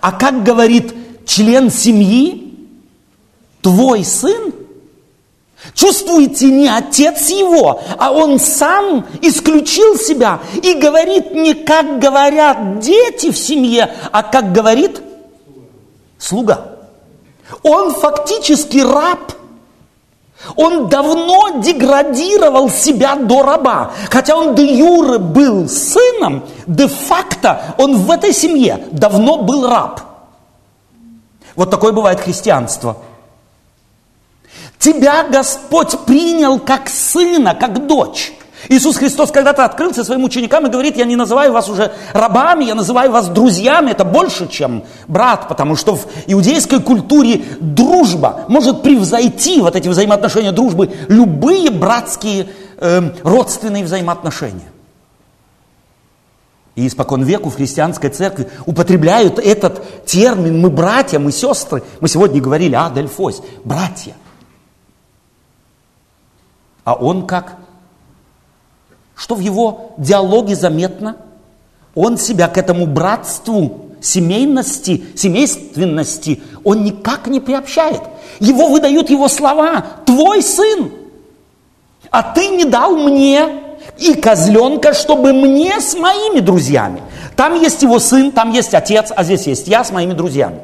А 0.00 0.12
как 0.12 0.44
говорит 0.44 0.94
член 1.26 1.70
семьи, 1.70 2.54
твой 3.62 4.04
сын 4.04 4.52
Чувствуете, 5.72 6.46
не 6.46 6.68
отец 6.68 7.30
его, 7.30 7.80
а 7.98 8.12
он 8.12 8.38
сам 8.38 9.06
исключил 9.22 9.96
себя 9.96 10.40
и 10.62 10.74
говорит 10.74 11.32
не 11.32 11.54
как 11.54 11.98
говорят 12.00 12.80
дети 12.80 13.30
в 13.30 13.38
семье, 13.38 13.90
а 14.12 14.22
как 14.22 14.52
говорит 14.52 15.00
слуга. 16.18 16.76
Он 17.62 17.94
фактически 17.94 18.78
раб. 18.78 19.32
Он 20.56 20.88
давно 20.88 21.60
деградировал 21.60 22.68
себя 22.68 23.16
до 23.16 23.42
раба. 23.42 23.92
Хотя 24.10 24.36
он 24.36 24.54
де 24.54 24.76
юре 24.76 25.18
был 25.18 25.68
сыном, 25.68 26.44
де-факто 26.66 27.74
он 27.78 27.96
в 27.96 28.10
этой 28.10 28.32
семье 28.32 28.86
давно 28.90 29.38
был 29.38 29.68
раб. 29.68 30.00
Вот 31.56 31.70
такое 31.70 31.92
бывает 31.92 32.20
христианство– 32.20 32.98
Тебя 34.84 35.24
Господь 35.24 35.98
принял 36.00 36.58
как 36.58 36.90
сына, 36.90 37.54
как 37.54 37.86
дочь. 37.86 38.34
Иисус 38.68 38.96
Христос 38.96 39.30
когда-то 39.30 39.64
открылся 39.64 40.04
своим 40.04 40.24
ученикам 40.24 40.66
и 40.66 40.70
говорит, 40.70 40.96
я 40.96 41.04
не 41.04 41.16
называю 41.16 41.52
вас 41.52 41.68
уже 41.68 41.92
рабами, 42.12 42.64
я 42.64 42.74
называю 42.74 43.10
вас 43.10 43.28
друзьями. 43.28 43.90
Это 43.90 44.04
больше, 44.04 44.48
чем 44.48 44.84
брат, 45.06 45.48
потому 45.48 45.76
что 45.76 45.96
в 45.96 46.06
иудейской 46.26 46.80
культуре 46.80 47.42
дружба 47.60 48.44
может 48.48 48.82
превзойти 48.82 49.60
вот 49.60 49.76
эти 49.76 49.88
взаимоотношения 49.88 50.52
дружбы 50.52 50.90
любые 51.08 51.70
братские 51.70 52.48
э, 52.78 53.10
родственные 53.22 53.84
взаимоотношения. 53.84 54.70
И 56.74 56.86
испокон 56.88 57.22
веку 57.22 57.50
в 57.50 57.56
христианской 57.56 58.10
церкви 58.10 58.48
употребляют 58.66 59.38
этот 59.38 60.04
термин 60.06 60.60
«мы 60.60 60.70
братья, 60.70 61.20
мы 61.20 61.30
сестры». 61.30 61.84
Мы 62.00 62.08
сегодня 62.08 62.40
говорили 62.40 62.74
«адельфось», 62.74 63.42
братья. 63.62 64.14
А 66.82 66.94
он 66.94 67.26
как? 67.26 67.56
Что 69.14 69.34
в 69.34 69.40
его 69.40 69.92
диалоге 69.96 70.56
заметно? 70.56 71.16
Он 71.94 72.18
себя 72.18 72.48
к 72.48 72.58
этому 72.58 72.86
братству, 72.86 73.84
семейности, 74.00 75.04
семейственности, 75.16 76.42
он 76.64 76.84
никак 76.84 77.26
не 77.26 77.40
приобщает. 77.40 78.02
Его 78.40 78.68
выдают 78.68 79.10
его 79.10 79.28
слова, 79.28 79.84
твой 80.04 80.42
сын, 80.42 80.90
а 82.10 82.22
ты 82.22 82.48
не 82.48 82.64
дал 82.64 82.96
мне 82.96 83.48
и 83.98 84.14
козленка, 84.14 84.92
чтобы 84.92 85.32
мне 85.32 85.80
с 85.80 85.94
моими 85.94 86.40
друзьями. 86.40 87.02
Там 87.36 87.54
есть 87.54 87.82
его 87.82 87.98
сын, 87.98 88.32
там 88.32 88.52
есть 88.52 88.74
отец, 88.74 89.12
а 89.14 89.24
здесь 89.24 89.46
есть 89.46 89.68
я 89.68 89.84
с 89.84 89.90
моими 89.90 90.12
друзьями. 90.12 90.60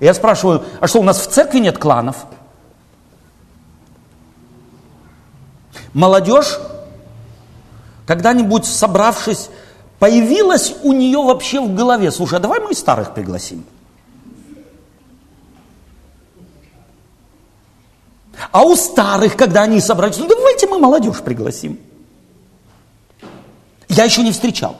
я 0.00 0.14
спрашиваю, 0.14 0.62
а 0.80 0.86
что 0.86 1.00
у 1.00 1.02
нас 1.02 1.18
в 1.18 1.30
церкви 1.30 1.58
нет 1.58 1.78
кланов? 1.78 2.26
Молодежь, 5.98 6.60
когда-нибудь 8.06 8.64
собравшись, 8.64 9.50
появилась 9.98 10.76
у 10.84 10.92
нее 10.92 11.18
вообще 11.18 11.60
в 11.60 11.74
голове, 11.74 12.12
слушай, 12.12 12.38
а 12.38 12.38
давай 12.38 12.60
мы 12.60 12.72
старых 12.72 13.14
пригласим. 13.14 13.64
А 18.52 18.62
у 18.62 18.76
старых, 18.76 19.36
когда 19.36 19.64
они 19.64 19.80
собрались, 19.80 20.18
ну 20.18 20.28
давайте 20.28 20.68
мы 20.68 20.78
молодежь 20.78 21.20
пригласим. 21.20 21.80
Я 23.88 24.04
еще 24.04 24.22
не 24.22 24.30
встречал. 24.30 24.76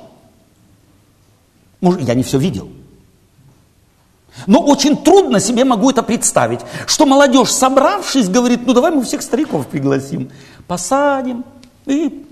Может, 1.80 2.02
я 2.02 2.14
не 2.14 2.22
все 2.22 2.38
видел. 2.38 2.70
Но 4.46 4.60
очень 4.60 4.96
трудно 4.96 5.40
себе 5.40 5.64
могу 5.64 5.90
это 5.90 6.02
представить, 6.02 6.60
что 6.86 7.06
молодежь, 7.06 7.50
собравшись, 7.50 8.28
говорит, 8.28 8.66
ну 8.66 8.72
давай 8.72 8.92
мы 8.92 9.02
всех 9.02 9.22
стариков 9.22 9.66
пригласим, 9.66 10.30
посадим 10.66 11.44
и 11.86 12.26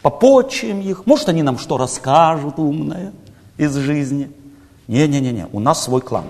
попочим 0.00 0.80
их. 0.80 1.06
Может, 1.06 1.28
они 1.28 1.42
нам 1.42 1.58
что 1.58 1.76
расскажут 1.76 2.58
умное 2.58 3.12
из 3.56 3.74
жизни. 3.74 4.30
Не-не-не, 4.88 5.48
у 5.52 5.60
нас 5.60 5.84
свой 5.84 6.00
клан. 6.00 6.24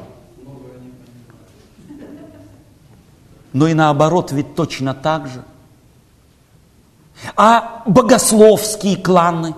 Но 3.52 3.68
и 3.68 3.74
наоборот, 3.74 4.32
ведь 4.32 4.54
точно 4.54 4.94
так 4.94 5.28
же. 5.28 5.44
А 7.37 7.82
богословские 7.87 8.96
кланы, 8.96 9.54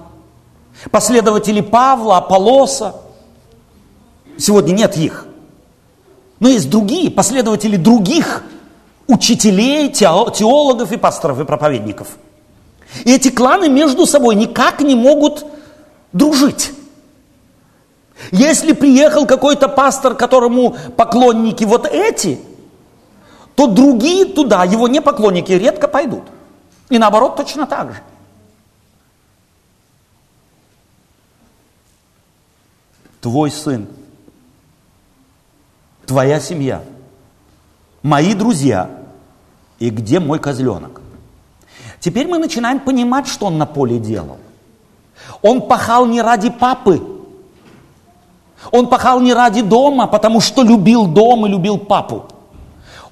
последователи 0.90 1.60
Павла, 1.60 2.18
Аполлоса, 2.18 2.96
сегодня 4.36 4.72
нет 4.72 4.96
их– 4.96 5.26
но 6.40 6.48
есть 6.48 6.68
другие, 6.68 7.10
последователи 7.10 7.76
других 7.76 8.44
учителей, 9.06 9.90
теологов 9.90 10.92
и 10.92 10.96
пасторов 10.96 11.40
и 11.40 11.44
проповедников. 11.44 12.08
И 13.04 13.12
эти 13.12 13.30
кланы 13.30 13.68
между 13.68 14.06
собой 14.06 14.34
никак 14.34 14.80
не 14.80 14.94
могут 14.94 15.44
дружить. 16.12 16.72
Если 18.30 18.72
приехал 18.72 19.26
какой-то 19.26 19.68
пастор, 19.68 20.14
которому 20.14 20.76
поклонники 20.96 21.64
вот 21.64 21.86
эти, 21.86 22.38
то 23.54 23.66
другие 23.66 24.24
туда, 24.24 24.64
его 24.64 24.88
не 24.88 25.00
поклонники, 25.00 25.52
редко 25.52 25.88
пойдут. 25.88 26.22
И 26.88 26.98
наоборот 26.98 27.36
точно 27.36 27.66
так 27.66 27.92
же. 27.92 28.00
Твой 33.20 33.50
сын 33.50 33.88
твоя 36.06 36.40
семья, 36.40 36.82
мои 38.02 38.34
друзья 38.34 38.90
и 39.78 39.90
где 39.90 40.20
мой 40.20 40.38
козленок. 40.38 41.00
Теперь 42.00 42.26
мы 42.26 42.38
начинаем 42.38 42.80
понимать, 42.80 43.26
что 43.26 43.46
он 43.46 43.58
на 43.58 43.66
поле 43.66 43.98
делал. 43.98 44.38
Он 45.42 45.62
пахал 45.62 46.06
не 46.06 46.20
ради 46.20 46.50
папы, 46.50 47.02
он 48.70 48.88
пахал 48.88 49.20
не 49.20 49.32
ради 49.32 49.62
дома, 49.62 50.06
потому 50.06 50.40
что 50.40 50.62
любил 50.62 51.06
дом 51.06 51.46
и 51.46 51.48
любил 51.48 51.78
папу. 51.78 52.26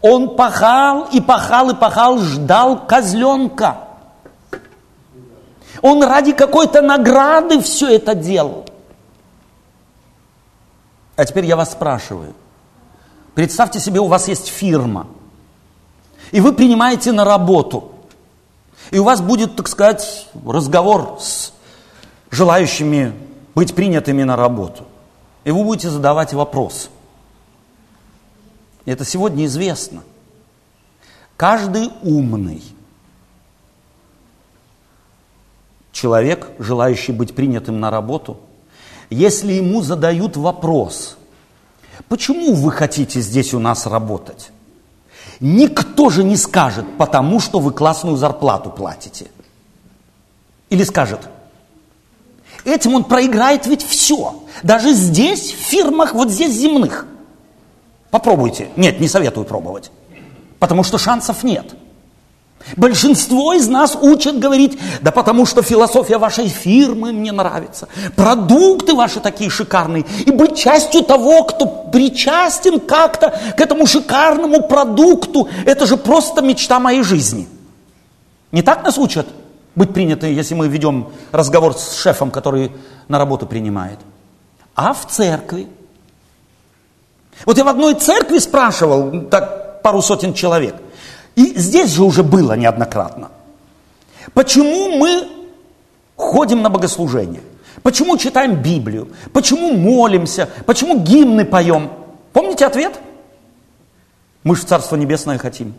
Он 0.00 0.34
пахал 0.34 1.08
и 1.12 1.20
пахал 1.20 1.70
и 1.70 1.74
пахал, 1.74 2.18
ждал 2.18 2.86
козленка. 2.86 3.76
Он 5.80 6.02
ради 6.02 6.32
какой-то 6.32 6.82
награды 6.82 7.60
все 7.60 7.94
это 7.94 8.14
делал. 8.14 8.64
А 11.16 11.24
теперь 11.24 11.44
я 11.44 11.56
вас 11.56 11.72
спрашиваю, 11.72 12.34
Представьте 13.34 13.80
себе, 13.80 14.00
у 14.00 14.08
вас 14.08 14.28
есть 14.28 14.48
фирма, 14.48 15.06
и 16.32 16.40
вы 16.40 16.52
принимаете 16.52 17.12
на 17.12 17.24
работу, 17.24 17.92
и 18.90 18.98
у 18.98 19.04
вас 19.04 19.20
будет, 19.20 19.56
так 19.56 19.68
сказать, 19.68 20.28
разговор 20.46 21.18
с 21.18 21.52
желающими 22.30 23.14
быть 23.54 23.74
принятыми 23.74 24.22
на 24.22 24.36
работу. 24.36 24.84
И 25.44 25.50
вы 25.50 25.64
будете 25.64 25.88
задавать 25.88 26.34
вопрос. 26.34 26.90
Это 28.84 29.04
сегодня 29.04 29.46
известно. 29.46 30.02
Каждый 31.36 31.90
умный 32.02 32.62
человек, 35.92 36.50
желающий 36.58 37.12
быть 37.12 37.34
принятым 37.34 37.80
на 37.80 37.90
работу, 37.90 38.38
если 39.10 39.52
ему 39.52 39.82
задают 39.82 40.36
вопрос, 40.36 41.16
почему 42.08 42.54
вы 42.54 42.72
хотите 42.72 43.20
здесь 43.20 43.54
у 43.54 43.58
нас 43.58 43.86
работать? 43.86 44.50
Никто 45.40 46.10
же 46.10 46.22
не 46.24 46.36
скажет, 46.36 46.84
потому 46.98 47.40
что 47.40 47.58
вы 47.58 47.72
классную 47.72 48.16
зарплату 48.16 48.70
платите. 48.70 49.26
Или 50.70 50.84
скажет, 50.84 51.20
этим 52.64 52.94
он 52.94 53.04
проиграет 53.04 53.66
ведь 53.66 53.82
все. 53.82 54.42
Даже 54.62 54.92
здесь, 54.92 55.52
в 55.52 55.56
фирмах, 55.56 56.14
вот 56.14 56.30
здесь 56.30 56.54
земных. 56.54 57.06
Попробуйте. 58.10 58.68
Нет, 58.76 59.00
не 59.00 59.08
советую 59.08 59.44
пробовать. 59.44 59.90
Потому 60.58 60.84
что 60.84 60.98
шансов 60.98 61.42
нет. 61.42 61.74
Большинство 62.76 63.52
из 63.52 63.68
нас 63.68 63.96
учат 64.00 64.38
говорить, 64.38 64.78
да 65.00 65.10
потому 65.10 65.46
что 65.46 65.62
философия 65.62 66.18
вашей 66.18 66.48
фирмы 66.48 67.12
мне 67.12 67.32
нравится, 67.32 67.88
продукты 68.16 68.94
ваши 68.94 69.20
такие 69.20 69.50
шикарные, 69.50 70.04
и 70.24 70.30
быть 70.30 70.56
частью 70.56 71.02
того, 71.02 71.44
кто 71.44 71.66
причастен 71.66 72.80
как-то 72.80 73.38
к 73.56 73.60
этому 73.60 73.86
шикарному 73.86 74.62
продукту, 74.62 75.48
это 75.66 75.86
же 75.86 75.96
просто 75.96 76.40
мечта 76.40 76.80
моей 76.80 77.02
жизни. 77.02 77.48
Не 78.52 78.62
так 78.62 78.84
нас 78.84 78.98
учат 78.98 79.26
быть 79.74 79.92
приняты, 79.92 80.28
если 80.28 80.54
мы 80.54 80.68
ведем 80.68 81.08
разговор 81.30 81.74
с 81.74 81.96
шефом, 81.96 82.30
который 82.30 82.72
на 83.08 83.18
работу 83.18 83.46
принимает, 83.46 83.98
а 84.74 84.92
в 84.92 85.06
церкви. 85.06 85.66
Вот 87.44 87.58
я 87.58 87.64
в 87.64 87.68
одной 87.68 87.94
церкви 87.94 88.38
спрашивал, 88.38 89.28
так 89.30 89.82
пару 89.82 90.00
сотен 90.00 90.32
человек– 90.32 90.76
и 91.34 91.58
здесь 91.58 91.90
же 91.90 92.04
уже 92.04 92.22
было 92.22 92.54
неоднократно. 92.54 93.30
Почему 94.34 94.96
мы 94.98 95.28
ходим 96.16 96.62
на 96.62 96.70
богослужение? 96.70 97.42
Почему 97.82 98.16
читаем 98.16 98.62
Библию? 98.62 99.08
Почему 99.32 99.74
молимся? 99.74 100.48
Почему 100.66 100.98
гимны 101.00 101.44
поем? 101.44 101.90
Помните 102.32 102.66
ответ? 102.66 102.98
Мы 104.44 104.56
же 104.56 104.62
в 104.62 104.64
Царство 104.66 104.96
Небесное 104.96 105.38
хотим. 105.38 105.74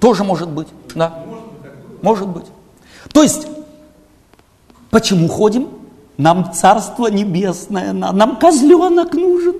Тоже 0.00 0.22
может 0.22 0.50
быть, 0.50 0.68
да. 0.94 1.24
Может 2.02 2.28
быть. 2.28 2.44
То 3.12 3.22
есть, 3.22 3.46
почему 4.90 5.28
ходим? 5.28 5.83
Нам 6.16 6.52
Царство 6.52 7.08
Небесное, 7.08 7.92
нам 7.92 8.36
козленок 8.36 9.14
нужен. 9.14 9.56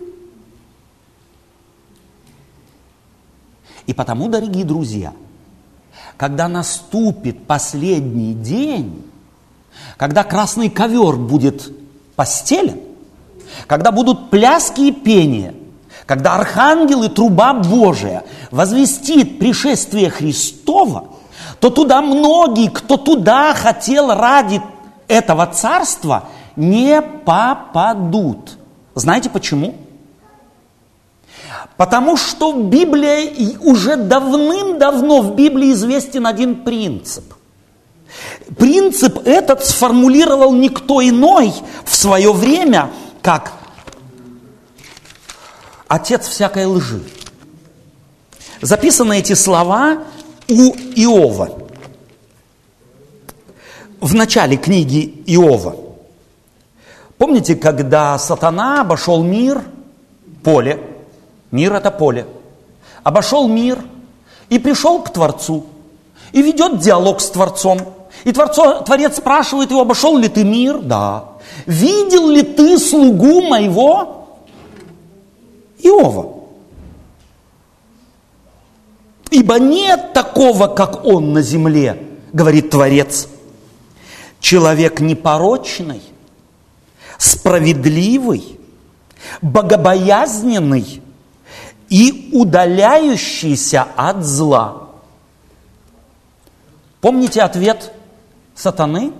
И 3.86 3.92
потому, 3.92 4.28
дорогие 4.28 4.64
друзья, 4.64 5.12
когда 6.16 6.48
наступит 6.48 7.46
последний 7.46 8.34
день, 8.34 9.04
когда 9.96 10.24
красный 10.24 10.70
ковер 10.70 11.16
будет 11.16 11.72
постелен, 12.16 12.80
когда 13.66 13.90
будут 13.90 14.30
пляски 14.30 14.82
и 14.82 14.92
пение, 14.92 15.54
когда 16.06 16.34
архангел 16.34 17.02
и 17.02 17.08
труба 17.08 17.52
Божия 17.54 18.24
возвестит 18.50 19.38
пришествие 19.38 20.10
Христова, 20.10 21.06
то 21.60 21.70
туда 21.70 22.02
многие, 22.02 22.68
кто 22.68 22.96
туда 22.96 23.54
хотел 23.54 24.14
ради 24.14 24.60
этого 25.08 25.46
царства, 25.46 26.28
не 26.56 27.02
попадут. 27.02 28.58
Знаете 28.94 29.30
почему? 29.30 29.76
Потому 31.76 32.16
что 32.16 32.52
в 32.52 32.68
Библии 32.68 33.56
уже 33.58 33.96
давным-давно 33.96 35.22
в 35.22 35.34
Библии 35.34 35.72
известен 35.72 36.26
один 36.26 36.64
принцип. 36.64 37.34
Принцип 38.56 39.26
этот 39.26 39.64
сформулировал 39.64 40.52
никто 40.54 41.02
иной 41.02 41.52
в 41.84 41.94
свое 41.94 42.32
время, 42.32 42.90
как 43.22 43.52
отец 45.88 46.28
всякой 46.28 46.66
лжи. 46.66 47.02
Записаны 48.60 49.18
эти 49.18 49.32
слова 49.32 50.04
у 50.48 50.72
Иова. 50.94 51.58
В 54.00 54.14
начале 54.14 54.56
книги 54.56 55.22
Иова– 55.26 55.76
Помните, 57.18 57.54
когда 57.54 58.18
сатана 58.18 58.80
обошел 58.80 59.22
мир, 59.22 59.62
поле, 60.42 60.80
мир 61.50 61.74
это 61.74 61.90
поле, 61.90 62.26
обошел 63.02 63.48
мир 63.48 63.78
и 64.48 64.58
пришел 64.58 65.02
к 65.02 65.12
Творцу, 65.12 65.66
и 66.32 66.42
ведет 66.42 66.78
диалог 66.78 67.20
с 67.20 67.30
Творцом. 67.30 67.78
И 68.24 68.32
Творцо, 68.32 68.80
Творец 68.82 69.18
спрашивает 69.18 69.70
его, 69.70 69.82
обошел 69.82 70.16
ли 70.16 70.28
ты 70.28 70.44
мир? 70.44 70.78
Да. 70.78 71.26
Видел 71.66 72.28
ли 72.28 72.42
ты 72.42 72.78
слугу 72.78 73.42
моего 73.42 74.28
Иова? 75.78 76.34
Ибо 79.30 79.58
нет 79.58 80.12
такого, 80.12 80.68
как 80.68 81.04
он 81.04 81.32
на 81.32 81.42
земле, 81.42 82.02
говорит 82.32 82.70
Творец. 82.70 83.28
Человек 84.40 85.00
непорочный, 85.00 86.02
справедливый, 87.18 88.58
богобоязненный 89.42 91.02
и 91.88 92.30
удаляющийся 92.32 93.86
от 93.96 94.24
зла. 94.24 94.88
Помните 97.00 97.42
ответ 97.42 97.92
сатаны? 98.54 99.12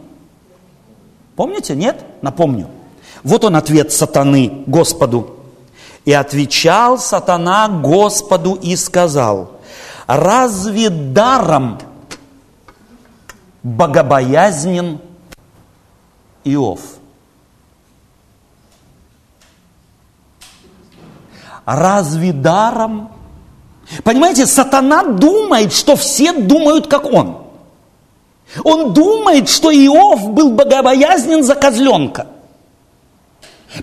Помните? 1.36 1.74
Нет? 1.74 2.05
Напомню. 2.22 2.68
Вот 3.22 3.45
он 3.45 3.57
ответ 3.57 3.92
сатаны 3.92 4.64
Господу. 4.66 5.36
И 6.05 6.12
отвечал 6.12 6.99
сатана 6.99 7.68
Господу 7.68 8.55
и 8.55 8.76
сказал, 8.76 9.53
разве 10.07 10.90
даром 10.90 11.78
богобоязнен 13.62 15.01
Иов? 16.45 16.80
Разве 21.65 22.33
даром? 22.33 23.11
Понимаете, 24.03 24.47
сатана 24.47 25.03
думает, 25.05 25.73
что 25.73 25.97
все 25.97 26.33
думают, 26.33 26.87
как 26.87 27.05
он. 27.12 27.39
Он 28.62 28.93
думает, 28.93 29.49
что 29.49 29.71
Иов 29.71 30.31
был 30.31 30.51
богобоязнен 30.51 31.43
за 31.43 31.55
козленка. 31.55 32.27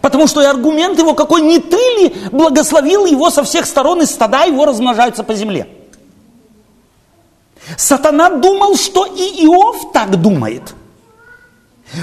Потому 0.02 0.28
что 0.28 0.42
и 0.42 0.46
аргумент 0.46 0.98
его 0.98 1.14
какой, 1.14 1.42
не 1.42 1.60
ты 1.60 1.76
ли 1.76 2.16
благословил 2.32 3.06
его 3.06 3.30
со 3.30 3.44
всех 3.44 3.66
сторон, 3.66 4.02
и 4.02 4.06
стада 4.06 4.46
его 4.46 4.66
размножаются 4.66 5.24
по 5.24 5.34
земле. 5.34 5.68
Сатана 7.78 8.30
думал, 8.30 8.76
что 8.76 9.06
и 9.06 9.46
Иов 9.46 9.92
так 9.92 10.22
думает– 10.22 10.74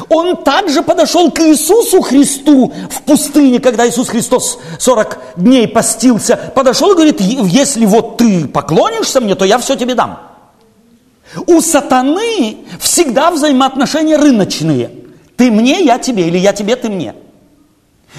он 0.08 0.36
также 0.36 0.82
подошел 0.82 1.30
к 1.30 1.40
Иисусу 1.40 2.00
Христу 2.02 2.72
в 2.90 3.02
пустыне, 3.02 3.58
когда 3.58 3.88
Иисус 3.88 4.08
Христос 4.08 4.58
40 4.78 5.18
дней 5.36 5.66
постился. 5.66 6.36
Подошел 6.54 6.92
и 6.92 6.94
говорит, 6.94 7.20
если 7.20 7.86
вот 7.86 8.18
ты 8.18 8.46
поклонишься 8.46 9.20
мне, 9.20 9.34
то 9.34 9.44
я 9.44 9.58
все 9.58 9.76
тебе 9.76 9.94
дам. 9.94 10.20
У 11.46 11.60
сатаны 11.60 12.58
всегда 12.80 13.30
взаимоотношения 13.30 14.16
рыночные. 14.16 14.90
Ты 15.36 15.50
мне, 15.50 15.82
я 15.82 15.98
тебе, 15.98 16.28
или 16.28 16.38
я 16.38 16.52
тебе, 16.52 16.76
ты 16.76 16.88
мне. 16.88 17.14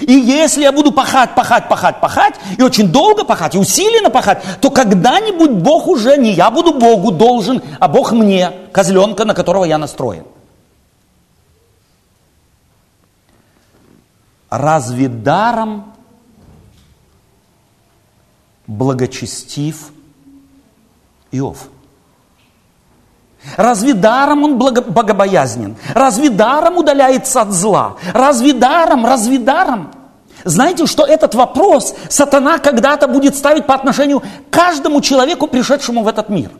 И 0.00 0.12
если 0.12 0.62
я 0.62 0.72
буду 0.72 0.92
пахать, 0.92 1.34
пахать, 1.34 1.68
пахать, 1.68 2.00
пахать, 2.00 2.34
и 2.56 2.62
очень 2.62 2.88
долго 2.88 3.24
пахать, 3.24 3.54
и 3.54 3.58
усиленно 3.58 4.08
пахать, 4.08 4.38
то 4.60 4.70
когда-нибудь 4.70 5.50
Бог 5.50 5.88
уже 5.88 6.16
не 6.16 6.32
я 6.32 6.50
буду 6.50 6.72
Богу 6.72 7.10
должен, 7.10 7.60
а 7.78 7.88
Бог 7.88 8.12
мне, 8.12 8.52
козленка, 8.72 9.24
на 9.24 9.34
которого 9.34 9.64
я 9.64 9.78
настроен. 9.78 10.24
Разве 14.50 15.08
даром 15.08 15.92
благочестив 18.66 19.92
Иов? 21.30 21.68
Разве 23.56 23.94
даром 23.94 24.44
он 24.44 24.58
благо, 24.58 24.82
богобоязнен? 24.82 25.76
Разве 25.94 26.28
даром 26.28 26.76
удаляется 26.76 27.40
от 27.40 27.52
зла? 27.52 27.96
Разве 28.12 28.52
даром, 28.52 29.06
разве 29.06 29.38
даром? 29.38 29.92
Знаете, 30.44 30.86
что 30.86 31.06
этот 31.06 31.34
вопрос 31.34 31.94
сатана 32.08 32.58
когда-то 32.58 33.08
будет 33.08 33.36
ставить 33.36 33.66
по 33.66 33.74
отношению 33.74 34.20
к 34.20 34.24
каждому 34.50 35.00
человеку, 35.00 35.46
пришедшему 35.46 36.02
в 36.02 36.08
этот 36.08 36.28
мир. 36.28 36.50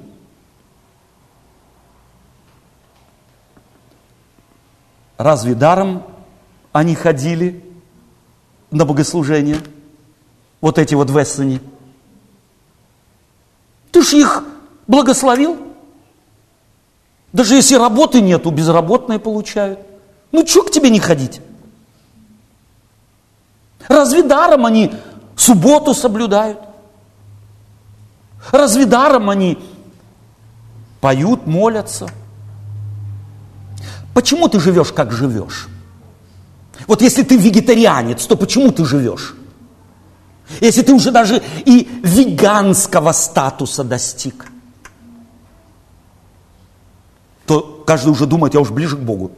Разве 5.18 5.54
даром 5.54 6.02
они 6.72 6.94
ходили 6.94 7.69
на 8.70 8.84
богослужение, 8.84 9.58
вот 10.60 10.78
эти 10.78 10.94
вот 10.94 11.10
в 11.10 11.22
Эссене. 11.22 11.60
Ты 13.90 14.02
ж 14.02 14.14
их 14.14 14.44
благословил. 14.86 15.58
Даже 17.32 17.54
если 17.54 17.76
работы 17.76 18.20
нету, 18.20 18.50
безработные 18.50 19.18
получают. 19.18 19.80
Ну, 20.32 20.46
что 20.46 20.62
к 20.62 20.70
тебе 20.70 20.90
не 20.90 21.00
ходить? 21.00 21.40
Разве 23.88 24.22
даром 24.22 24.66
они 24.66 24.94
субботу 25.36 25.94
соблюдают? 25.94 26.58
Разве 28.52 28.86
даром 28.86 29.30
они 29.30 29.58
поют, 31.00 31.46
молятся? 31.46 32.08
Почему 34.14 34.48
ты 34.48 34.60
живешь, 34.60 34.92
как 34.92 35.12
живешь? 35.12 35.68
Вот 36.86 37.02
если 37.02 37.22
ты 37.22 37.36
вегетарианец, 37.36 38.26
то 38.26 38.36
почему 38.36 38.72
ты 38.72 38.84
живешь? 38.84 39.34
Если 40.60 40.82
ты 40.82 40.92
уже 40.92 41.10
даже 41.10 41.42
и 41.64 41.88
веганского 42.02 43.12
статуса 43.12 43.84
достиг, 43.84 44.50
то 47.46 47.82
каждый 47.86 48.10
уже 48.10 48.26
думает, 48.26 48.54
я 48.54 48.60
уж 48.60 48.70
ближе 48.70 48.96
к 48.96 49.00
Богу. 49.00 49.32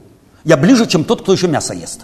Я 0.45 0.57
ближе, 0.57 0.86
чем 0.86 1.05
тот, 1.05 1.22
кто 1.22 1.32
еще 1.32 1.49
мясо 1.49 1.74
ест. 1.74 2.03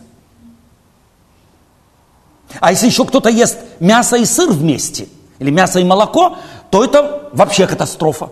А 2.61 2.71
если 2.71 2.87
еще 2.87 3.05
кто-то 3.05 3.29
ест 3.29 3.59
мясо 3.81 4.17
и 4.17 4.25
сыр 4.25 4.51
вместе, 4.51 5.09
или 5.39 5.51
мясо 5.51 5.81
и 5.81 5.85
молоко, 5.85 6.39
то 6.71 6.85
это 6.85 7.29
вообще 7.33 7.67
катастрофа. 7.67 8.31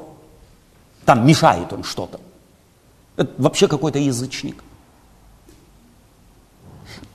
Там 1.04 1.26
мешает 1.26 1.72
он 1.72 1.84
что-то. 1.84 2.20
Это 3.16 3.30
вообще 3.38 3.68
какой-то 3.68 3.98
язычник. 3.98 4.62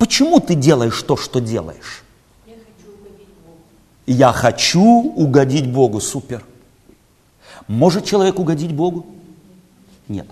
Почему 0.01 0.39
ты 0.39 0.55
делаешь 0.55 0.99
то, 1.03 1.15
что 1.15 1.39
делаешь? 1.39 2.01
Я 4.07 4.33
хочу 4.33 4.81
угодить 4.81 5.71
Богу. 5.71 6.01
Супер. 6.01 6.43
Может 7.67 8.05
человек 8.05 8.39
угодить 8.39 8.73
Богу? 8.73 9.05
Нет. 10.07 10.25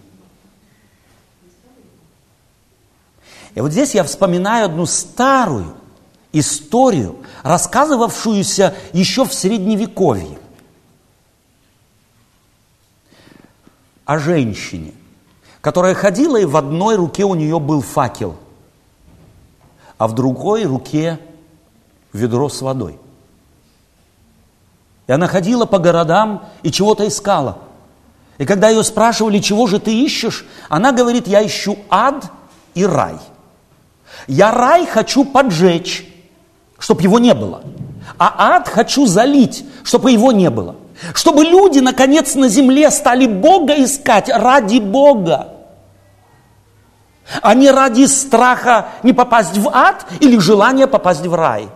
И 3.53 3.61
вот 3.61 3.71
здесь 3.71 3.93
я 3.93 4.03
вспоминаю 4.03 4.65
одну 4.65 4.87
старую 4.87 5.75
историю, 6.33 7.17
рассказывавшуюся 7.43 8.73
еще 8.91 9.23
в 9.23 9.35
Средневековье. 9.35 10.39
О 14.05 14.17
женщине, 14.17 14.95
которая 15.61 15.93
ходила, 15.93 16.37
и 16.37 16.45
в 16.45 16.57
одной 16.57 16.95
руке 16.95 17.23
у 17.23 17.35
нее 17.35 17.59
был 17.59 17.81
факел, 17.81 18.35
а 19.99 20.07
в 20.07 20.13
другой 20.13 20.63
руке 20.63 21.19
ведро 22.13 22.49
с 22.49 22.61
водой. 22.61 22.97
И 25.05 25.11
она 25.11 25.27
ходила 25.27 25.65
по 25.65 25.77
городам 25.77 26.45
и 26.63 26.71
чего-то 26.71 27.07
искала. 27.07 27.59
И 28.37 28.45
когда 28.45 28.69
ее 28.69 28.83
спрашивали, 28.83 29.39
чего 29.39 29.67
же 29.67 29.79
ты 29.79 29.93
ищешь, 29.93 30.45
она 30.69 30.93
говорит, 30.93 31.27
я 31.27 31.45
ищу 31.45 31.77
ад 31.89 32.31
и 32.73 32.85
рай. 32.85 33.17
Я 34.27 34.51
рай 34.51 34.85
хочу 34.87 35.25
поджечь, 35.25 36.07
чтобы 36.77 37.01
его 37.01 37.19
не 37.19 37.33
было. 37.33 37.61
А 38.17 38.55
ад 38.55 38.69
хочу 38.69 39.05
залить, 39.05 39.65
чтобы 39.83 40.11
его 40.11 40.31
не 40.31 40.49
было. 40.49 40.77
Чтобы 41.13 41.43
люди, 41.43 41.79
наконец, 41.79 42.35
на 42.35 42.47
земле 42.47 42.89
стали 42.89 43.27
Бога 43.27 43.73
искать 43.83 44.29
ради 44.29 44.79
Бога. 44.79 45.58
А 47.41 47.53
не 47.53 47.69
ради 47.69 48.05
страха 48.05 48.89
не 49.03 49.13
попасть 49.13 49.57
в 49.57 49.69
ад 49.69 50.05
или 50.19 50.37
желания 50.39 50.87
попасть 50.87 51.25
в 51.25 51.33
рай. 51.33 51.69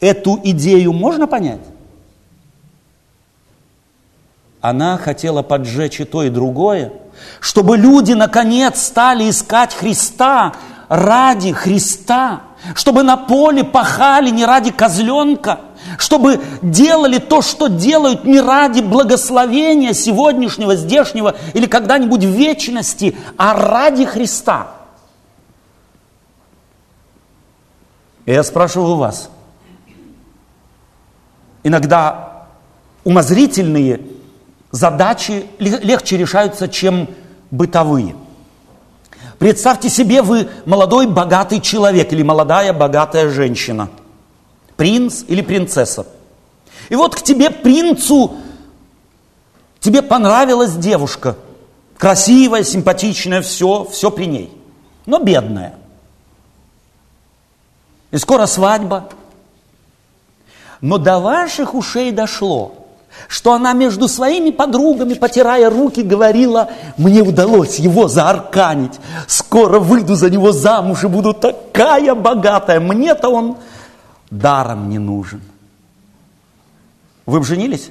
Эту 0.00 0.40
идею 0.42 0.92
можно 0.92 1.26
понять? 1.26 1.60
Она 4.60 4.98
хотела 4.98 5.42
поджечь 5.42 6.00
и 6.00 6.04
то, 6.04 6.22
и 6.22 6.28
другое, 6.28 6.92
чтобы 7.40 7.76
люди, 7.76 8.12
наконец, 8.12 8.82
стали 8.82 9.30
искать 9.30 9.74
Христа 9.74 10.54
ради 10.88 11.52
Христа, 11.52 12.42
чтобы 12.74 13.02
на 13.02 13.16
поле 13.16 13.64
пахали 13.64 14.30
не 14.30 14.44
ради 14.44 14.70
козленка, 14.70 15.60
чтобы 15.98 16.40
делали 16.62 17.18
то, 17.18 17.42
что 17.42 17.68
делают 17.68 18.24
не 18.24 18.40
ради 18.40 18.80
благословения 18.80 19.92
сегодняшнего, 19.92 20.76
здешнего 20.76 21.36
или 21.54 21.66
когда-нибудь 21.66 22.22
вечности, 22.22 23.16
а 23.36 23.54
ради 23.54 24.04
Христа. 24.04 24.68
И 28.26 28.32
я 28.32 28.42
спрашиваю 28.42 28.96
вас, 28.96 29.30
иногда 31.62 32.46
умозрительные 33.04 34.00
задачи 34.70 35.46
легче 35.58 36.16
решаются, 36.16 36.68
чем 36.68 37.08
бытовые– 37.50 38.14
Представьте 39.40 39.88
себе, 39.88 40.20
вы 40.20 40.48
молодой 40.66 41.06
богатый 41.06 41.62
человек 41.62 42.12
или 42.12 42.22
молодая 42.22 42.74
богатая 42.74 43.30
женщина, 43.30 43.88
принц 44.80 45.24
или 45.28 45.42
принцесса. 45.42 46.06
И 46.88 46.94
вот 46.94 47.14
к 47.14 47.20
тебе, 47.20 47.50
принцу, 47.50 48.36
тебе 49.78 50.00
понравилась 50.00 50.72
девушка, 50.72 51.36
красивая, 51.98 52.64
симпатичная, 52.64 53.42
все, 53.42 53.86
все 53.92 54.10
при 54.10 54.24
ней, 54.24 54.50
но 55.04 55.18
бедная. 55.18 55.74
И 58.10 58.16
скоро 58.16 58.46
свадьба. 58.46 59.10
Но 60.80 60.96
до 60.96 61.18
ваших 61.18 61.74
ушей 61.74 62.10
дошло, 62.10 62.72
что 63.28 63.52
она 63.52 63.74
между 63.74 64.08
своими 64.08 64.48
подругами, 64.48 65.12
потирая 65.12 65.68
руки, 65.68 66.00
говорила, 66.00 66.70
мне 66.96 67.20
удалось 67.20 67.78
его 67.78 68.08
заарканить, 68.08 68.98
скоро 69.26 69.78
выйду 69.78 70.14
за 70.14 70.30
него 70.30 70.52
замуж 70.52 71.04
и 71.04 71.06
буду 71.06 71.34
такая 71.34 72.14
богатая, 72.14 72.80
мне-то 72.80 73.28
он 73.28 73.58
даром 74.30 74.88
не 74.88 74.98
нужен. 74.98 75.42
Вы 77.26 77.40
бы 77.40 77.44
женились? 77.44 77.90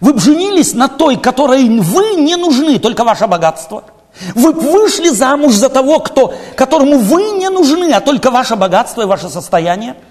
Вы 0.00 0.12
бы 0.12 0.20
женились 0.20 0.74
на 0.74 0.88
той, 0.88 1.16
которой 1.16 1.68
вы 1.80 2.14
не 2.16 2.36
нужны, 2.36 2.78
только 2.78 3.04
ваше 3.04 3.26
богатство. 3.26 3.84
Вы 4.34 4.52
вышли 4.52 5.08
замуж 5.08 5.54
за 5.54 5.68
того, 5.68 6.00
кто, 6.00 6.34
которому 6.56 6.98
вы 6.98 7.22
не 7.38 7.48
нужны, 7.48 7.92
а 7.92 8.00
только 8.00 8.30
ваше 8.30 8.56
богатство 8.56 9.02
и 9.02 9.06
ваше 9.06 9.28
состояние– 9.28 9.96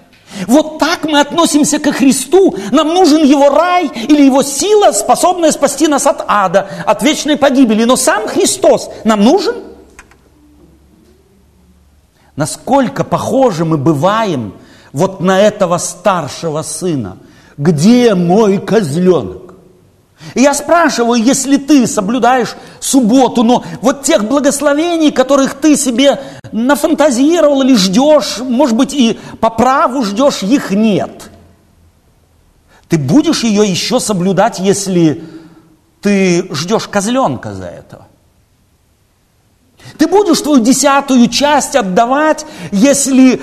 вот 0.48 0.78
так 0.78 1.04
мы 1.06 1.20
относимся 1.20 1.80
к 1.80 1.92
Христу. 1.92 2.56
Нам 2.72 2.90
нужен 2.90 3.24
Его 3.24 3.50
рай 3.50 3.88
или 3.88 4.24
Его 4.24 4.44
сила, 4.44 4.92
способная 4.92 5.52
спасти 5.52 5.88
нас 5.88 6.06
от 6.06 6.24
ада, 6.28 6.70
от 6.86 7.02
вечной 7.04 7.38
погибели. 7.38 7.84
Но 7.84 7.96
сам 7.96 8.28
Христос 8.28 8.90
нам 9.04 9.24
нужен? 9.24 9.56
Насколько 12.36 13.04
похожи 13.04 13.66
мы 13.66 13.78
бываем 13.78 14.54
вот 14.94 15.22
на 15.22 15.40
этого 15.40 15.78
старшего 15.78 16.62
сына? 16.62 17.18
Где 17.58 18.16
мой 18.16 18.60
козленок? 18.60 19.50
И 20.34 20.42
я 20.42 20.54
спрашиваю, 20.54 21.22
если 21.22 21.58
ты 21.58 21.88
соблюдаешь 21.88 22.56
субботу, 22.80 23.44
но 23.44 23.64
вот 23.82 24.04
тех 24.04 24.26
благословений, 24.26 25.12
которых 25.12 25.56
ты 25.56 25.78
себе 25.78 26.20
нафантазировал 26.52 27.62
или 27.62 27.76
ждешь, 27.76 28.40
может 28.40 28.76
быть, 28.76 28.94
и 28.94 29.20
по 29.40 29.50
праву 29.50 30.04
ждешь, 30.04 30.44
их 30.44 30.72
нет. 30.72 31.30
Ты 32.90 32.98
будешь 32.98 33.44
ее 33.44 33.66
еще 33.70 34.00
соблюдать, 34.00 34.60
если 34.60 35.24
ты 36.02 36.48
ждешь 36.54 36.88
козленка 36.88 37.54
за 37.54 37.68
этого. 37.68 38.08
Ты 39.98 40.08
будешь 40.08 40.42
твою 40.42 40.62
десятую 40.62 41.28
часть 41.30 41.76
отдавать, 41.76 42.46
если 42.72 43.42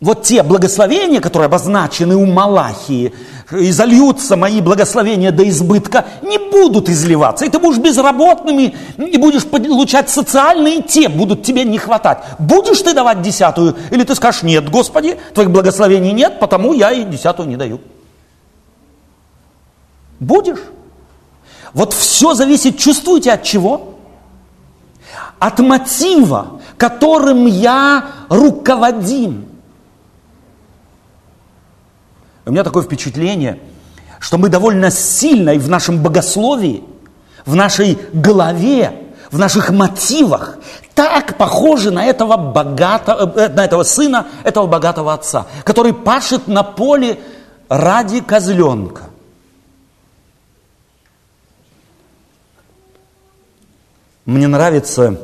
вот 0.00 0.22
те 0.22 0.42
благословения, 0.42 1.20
которые 1.20 1.46
обозначены 1.46 2.16
у 2.16 2.24
Малахии, 2.24 3.12
и 3.52 3.70
зальются 3.70 4.34
мои 4.36 4.62
благословения 4.62 5.30
до 5.30 5.46
избытка, 5.46 6.06
не 6.22 6.38
будут 6.38 6.88
изливаться. 6.88 7.44
И 7.44 7.50
ты 7.50 7.58
будешь 7.58 7.78
безработным, 7.78 8.58
и 8.60 9.16
будешь 9.18 9.44
получать 9.44 10.08
социальные, 10.08 10.76
и 10.76 10.82
те 10.82 11.08
будут 11.10 11.42
тебе 11.42 11.64
не 11.64 11.76
хватать. 11.76 12.18
Будешь 12.38 12.80
ты 12.80 12.94
давать 12.94 13.20
десятую, 13.20 13.76
или 13.90 14.04
ты 14.04 14.14
скажешь, 14.14 14.42
нет, 14.42 14.70
Господи, 14.70 15.18
твоих 15.34 15.50
благословений 15.50 16.12
нет, 16.12 16.40
потому 16.40 16.72
я 16.72 16.92
и 16.92 17.04
десятую 17.04 17.48
не 17.48 17.56
даю. 17.56 17.80
Будешь. 20.18 20.60
Вот 21.74 21.92
все 21.92 22.32
зависит, 22.32 22.78
чувствуете 22.78 23.32
от 23.32 23.42
чего? 23.42 23.96
От 25.38 25.58
мотива, 25.58 26.60
которым 26.78 27.46
я 27.46 28.06
руководим. 28.30 29.49
У 32.50 32.52
меня 32.52 32.64
такое 32.64 32.82
впечатление, 32.82 33.60
что 34.18 34.36
мы 34.36 34.48
довольно 34.48 34.90
сильно 34.90 35.50
и 35.50 35.58
в 35.58 35.68
нашем 35.68 36.02
богословии, 36.02 36.82
в 37.46 37.54
нашей 37.54 37.96
голове, 38.12 39.04
в 39.30 39.38
наших 39.38 39.70
мотивах 39.70 40.58
так 40.96 41.36
похожи 41.36 41.92
на 41.92 42.04
этого, 42.04 42.36
богатого, 42.36 43.38
э, 43.38 43.50
на 43.50 43.64
этого 43.64 43.84
сына, 43.84 44.26
этого 44.42 44.66
богатого 44.66 45.14
отца, 45.14 45.46
который 45.62 45.94
пашет 45.94 46.48
на 46.48 46.64
поле 46.64 47.20
ради 47.68 48.20
козленка. 48.20 49.04
Мне 54.24 54.48
нравится, 54.48 55.20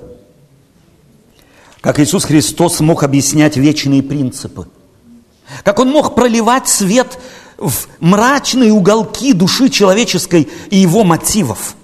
как 1.80 1.98
Иисус 1.98 2.24
Христос 2.24 2.78
мог 2.78 3.02
объяснять 3.02 3.56
вечные 3.56 4.04
принципы. 4.04 4.68
Как 5.62 5.78
Он 5.78 5.90
мог 5.90 6.14
проливать 6.14 6.68
свет 6.68 7.18
в 7.56 7.86
мрачные 8.00 8.72
уголки 8.72 9.32
души 9.32 9.68
человеческой 9.68 10.48
и 10.70 10.76
его 10.76 11.04
мотивов. 11.04 11.74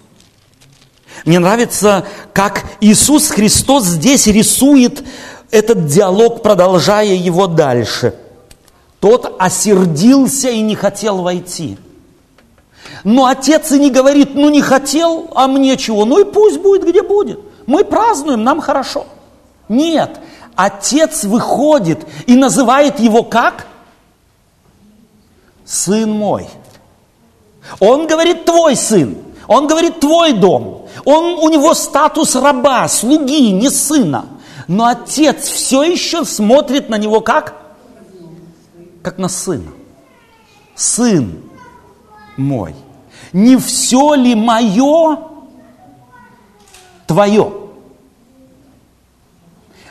Мне 1.24 1.38
нравится, 1.38 2.04
как 2.32 2.64
Иисус 2.80 3.30
Христос 3.30 3.84
здесь 3.84 4.26
рисует 4.26 5.04
этот 5.50 5.86
диалог, 5.86 6.42
продолжая 6.42 7.14
его 7.14 7.46
дальше. 7.46 8.14
Тот 9.00 9.36
осердился 9.38 10.48
и 10.48 10.60
не 10.60 10.74
хотел 10.74 11.22
войти. 11.22 11.78
Но 13.04 13.26
отец 13.26 13.70
и 13.72 13.78
не 13.78 13.90
говорит, 13.90 14.34
ну 14.34 14.48
не 14.48 14.62
хотел, 14.62 15.30
а 15.34 15.46
мне 15.46 15.76
чего? 15.76 16.04
Ну 16.04 16.20
и 16.20 16.24
пусть 16.24 16.60
будет, 16.60 16.86
где 16.86 17.02
будет. 17.02 17.40
Мы 17.66 17.84
празднуем, 17.84 18.44
нам 18.44 18.60
хорошо. 18.60 19.06
Нет, 19.68 20.20
отец 20.54 21.24
выходит 21.24 22.06
и 22.26 22.36
называет 22.36 23.00
его 23.00 23.22
как? 23.22 23.66
Сын 25.64 26.10
мой. 26.10 26.48
Он 27.80 28.06
говорит, 28.06 28.44
твой 28.44 28.76
сын. 28.76 29.16
Он 29.46 29.66
говорит, 29.66 30.00
твой 30.00 30.32
дом. 30.32 30.86
Он, 31.04 31.38
у 31.38 31.48
него 31.48 31.74
статус 31.74 32.34
раба, 32.36 32.88
слуги, 32.88 33.50
не 33.52 33.70
сына. 33.70 34.26
Но 34.68 34.86
отец 34.86 35.48
все 35.48 35.82
еще 35.82 36.24
смотрит 36.24 36.88
на 36.88 36.96
него 36.96 37.20
как? 37.20 37.54
Как 39.02 39.18
на 39.18 39.28
сына. 39.28 39.72
Сын 40.74 41.42
мой. 42.36 42.74
Не 43.32 43.56
все 43.56 44.14
ли 44.14 44.34
мое 44.34 45.18
твое? 47.06 47.61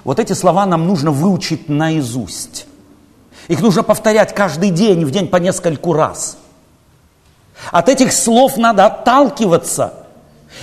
Вот 0.03 0.19
эти 0.19 0.33
слова 0.33 0.65
нам 0.65 0.87
нужно 0.87 1.11
выучить 1.11 1.69
наизусть. 1.69 2.65
Их 3.47 3.61
нужно 3.61 3.83
повторять 3.83 4.33
каждый 4.33 4.69
день, 4.69 5.05
в 5.05 5.11
день 5.11 5.27
по 5.27 5.37
нескольку 5.37 5.93
раз. 5.93 6.37
От 7.71 7.89
этих 7.89 8.11
слов 8.11 8.57
надо 8.57 8.85
отталкиваться 8.85 9.93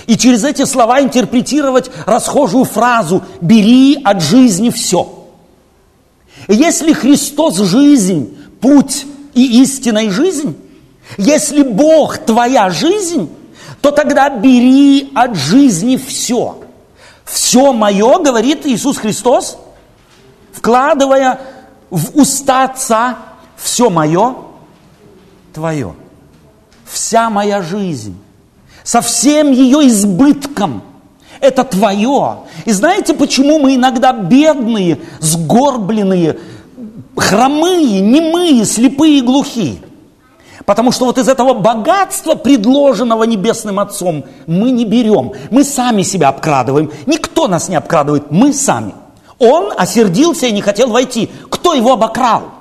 и 0.05 0.17
через 0.17 0.43
эти 0.43 0.65
слова 0.65 1.01
интерпретировать 1.01 1.89
расхожую 2.05 2.65
фразу 2.65 3.23
«бери 3.41 3.99
от 4.03 4.21
жизни 4.21 4.69
все». 4.69 5.15
Если 6.47 6.93
Христос– 6.93 7.57
жизнь, 7.57 8.37
путь 8.61 9.05
и 9.33 9.61
истинная 9.61 10.09
жизнь, 10.09 10.55
если 11.17 11.63
Бог 11.63 12.17
твоя 12.19 12.69
жизнь, 12.69 13.29
то 13.81 13.91
тогда 13.91 14.29
бери 14.29 15.11
от 15.13 15.35
жизни 15.35 15.95
все. 15.97 16.57
Все 17.31 17.73
мое, 17.73 18.19
говорит 18.19 18.65
Иисус 18.65 18.97
Христос, 18.97 19.57
вкладывая 20.51 21.39
в 21.89 22.19
уста 22.19 22.63
Отца 22.63 23.17
все 23.55 23.89
мое 23.89 24.35
твое. 25.53 25.93
Вся 26.85 27.29
моя 27.29 27.61
жизнь, 27.61 28.17
со 28.83 29.01
всем 29.01 29.51
ее 29.51 29.87
избытком, 29.87 30.81
это 31.39 31.63
твое. 31.63 32.39
И 32.65 32.71
знаете, 32.71 33.13
почему 33.13 33.59
мы 33.59 33.75
иногда 33.75 34.11
бедные, 34.11 34.99
сгорбленные, 35.19 36.39
хромые, 37.15 38.01
немые, 38.01 38.65
слепые 38.65 39.19
и 39.19 39.21
глухие? 39.21 39.81
Потому 40.69 40.91
что 40.91 41.05
вот 41.05 41.17
из 41.17 41.27
этого 41.27 41.55
богатства, 41.55 42.35
предложенного 42.35 43.23
Небесным 43.23 43.79
Отцом, 43.79 44.25
мы 44.45 44.69
не 44.69 44.85
берем. 44.85 45.33
Мы 45.49 45.63
сами 45.63 46.03
себя 46.03 46.29
обкрадываем. 46.29 46.91
Никто 47.07 47.47
нас 47.47 47.69
не 47.69 47.75
обкрадывает, 47.75 48.29
мы 48.29 48.53
сами. 48.53 48.93
Он 49.39 49.73
осердился 49.75 50.45
и 50.45 50.51
не 50.51 50.61
хотел 50.61 50.91
войти. 50.91 51.31
Кто 51.49 51.73
его 51.73 51.93
обокрал? 51.93 52.51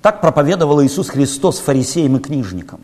Так 0.00 0.22
проповедовал 0.22 0.82
Иисус 0.82 1.10
Христос 1.10 1.58
фарисеям 1.58 2.16
и 2.16 2.20
книжникам. 2.20 2.80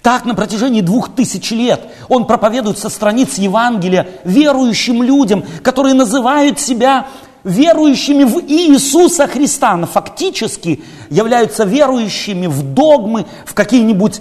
Так 0.00 0.24
на 0.24 0.34
протяжении 0.34 0.80
двух 0.80 1.14
тысяч 1.14 1.50
лет 1.50 1.82
он 2.08 2.26
проповедует 2.26 2.78
со 2.78 2.88
страниц 2.88 3.36
Евангелия 3.36 4.08
верующим 4.24 5.02
людям, 5.02 5.44
которые 5.62 5.92
называют 5.92 6.58
себя 6.58 7.06
верующими 7.44 8.24
в 8.24 8.40
Иисуса 8.48 9.26
Христа, 9.26 9.76
но 9.76 9.86
фактически 9.86 10.82
являются 11.10 11.64
верующими 11.64 12.46
в 12.46 12.62
догмы, 12.62 13.26
в 13.44 13.54
какие-нибудь 13.54 14.20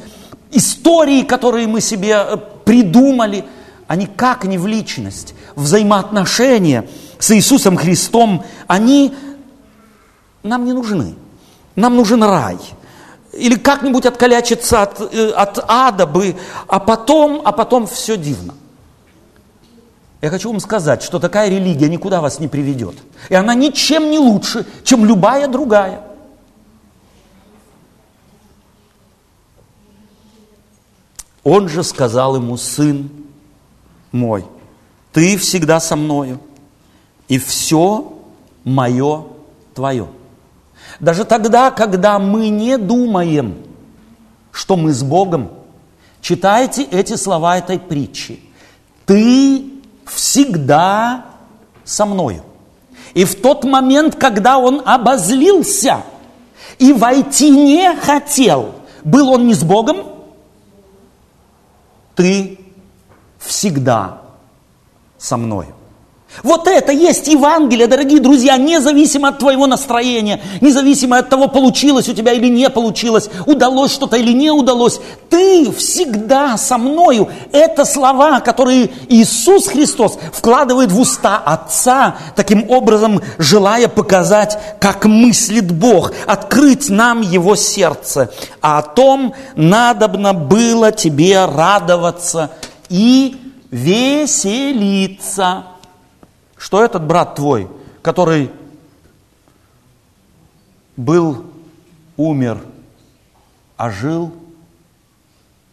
истории, 0.51 1.24
которые 1.24 1.67
мы 1.67 1.82
себе 1.82 2.15
э, 2.15 2.38
придумали, 2.65 3.45
а 3.88 3.95
никак 3.95 4.43
не 4.43 4.57
в 4.57 4.67
личность. 4.67 5.34
Взаимоотношения 5.55 6.88
с 7.17 7.32
Иисусом 7.32 7.78
Христом, 7.78 8.43
они 8.67 9.13
нам 10.43 10.65
не 10.65 10.74
нужны. 10.74 11.15
Нам 11.76 11.95
нужен 11.95 12.24
рай. 12.24 12.57
Или 13.32 13.55
как-нибудь 13.55 14.05
откалячиться 14.05 14.84
от, 14.84 15.13
э, 15.13 15.30
от 15.30 15.63
ада 15.67 16.05
бы, 16.05 16.36
а 16.67 16.80
потом, 16.80 17.41
а 17.43 17.51
потом 17.51 17.88
все 17.88 18.17
дивно. 18.17 18.53
Я 20.24 20.30
хочу 20.30 20.49
вам 20.49 20.61
сказать, 20.61 21.03
что 21.03 21.19
такая 21.19 21.49
религия 21.49 21.89
никуда 21.89 22.21
вас 22.21 22.39
не 22.39 22.47
приведет. 22.47 22.95
И 23.28 23.36
она 23.36 23.53
ничем 23.53 24.09
не 24.09 24.17
лучше, 24.17 24.65
чем 24.86 25.03
любая 25.03 25.49
другая. 25.49 25.99
Он 31.43 31.67
же 31.67 31.84
сказал 31.84 32.38
ему, 32.38 32.55
сын 32.55 33.11
мой, 34.13 34.45
ты 35.11 35.38
всегда 35.38 35.82
со 35.82 35.97
мною, 35.97 36.39
и 37.28 37.38
все 37.38 38.17
мое 38.63 39.26
твое. 39.76 40.07
Даже 41.01 41.26
тогда, 41.26 41.69
когда 41.69 42.17
мы 42.17 42.47
не 42.47 42.78
думаем, 42.78 43.57
что 44.53 44.78
мы 44.78 44.93
с 44.93 45.03
Богом, 45.03 45.51
читайте 46.21 46.84
эти 46.84 47.17
слова 47.17 47.57
этой 47.57 47.78
притчи. 47.78 48.39
Ты 49.05 49.72
всегда 50.06 51.26
со 51.84 52.06
мною. 52.06 52.43
И 53.14 53.26
в 53.26 53.39
тот 53.41 53.64
момент, 53.64 54.16
когда 54.16 54.58
он 54.58 54.82
обозлился 54.86 56.01
и 56.80 56.93
войти 56.93 57.49
не 57.49 57.95
хотел, 57.95 58.76
был 59.04 59.30
он 59.30 59.47
не 59.47 59.54
с 59.54 59.64
Богом, 59.64 59.97
ты 62.16 62.60
всегда 63.39 64.22
со 65.18 65.38
мною. 65.38 65.76
Вот 66.41 66.67
это 66.67 66.91
есть 66.91 67.27
Евангелие, 67.27 67.86
дорогие 67.86 68.19
друзья, 68.19 68.57
независимо 68.57 69.27
от 69.27 69.38
твоего 69.38 69.67
настроения, 69.67 70.41
независимо 70.61 71.19
от 71.19 71.29
того, 71.29 71.47
получилось 71.47 72.09
у 72.09 72.13
тебя 72.13 72.34
или 72.34 72.47
не 72.47 72.71
получилось, 72.71 73.29
удалось 73.45 73.91
что-то 73.91 74.17
или 74.17 74.31
не 74.34 74.49
удалось. 74.49 74.99
Ты 75.29 75.71
всегда 75.71 76.57
со 76.57 76.79
мною. 76.79 77.29
Это 77.51 77.86
слова, 77.86 78.39
которые 78.39 78.89
Иисус 79.09 79.67
Христос 79.67 80.17
вкладывает 80.34 80.91
в 80.91 80.99
уста 80.99 81.38
Отца, 81.38 82.15
таким 82.36 82.67
образом 82.69 83.21
желая 83.38 83.88
показать, 83.88 84.57
как 84.79 85.05
мыслит 85.05 85.71
Бог, 85.71 86.13
открыть 86.25 86.89
нам 86.89 87.21
Его 87.21 87.55
сердце. 87.55 88.31
А 88.59 88.79
о 88.79 88.81
том 88.81 89.36
надобно 89.55 90.34
было 90.34 90.91
тебе 90.91 91.45
радоваться 91.45 92.49
и 92.89 93.38
веселиться 93.69 95.65
что 96.64 96.82
этот 96.82 97.05
брат 97.05 97.36
твой, 97.36 97.68
который 98.01 98.49
был, 100.95 101.43
умер, 102.16 102.64
а 103.76 103.89
жил 103.89 104.32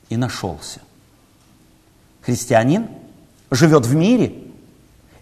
и 0.08 0.16
нашелся. 0.16 0.80
Христианин 2.22 2.88
живет 3.52 3.86
в 3.86 3.94
мире 3.94 4.34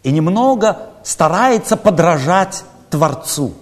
и 0.03 0.11
немного 0.11 0.89
старается 1.05 1.77
подражать 1.77 2.65
Творцу. 2.89 3.53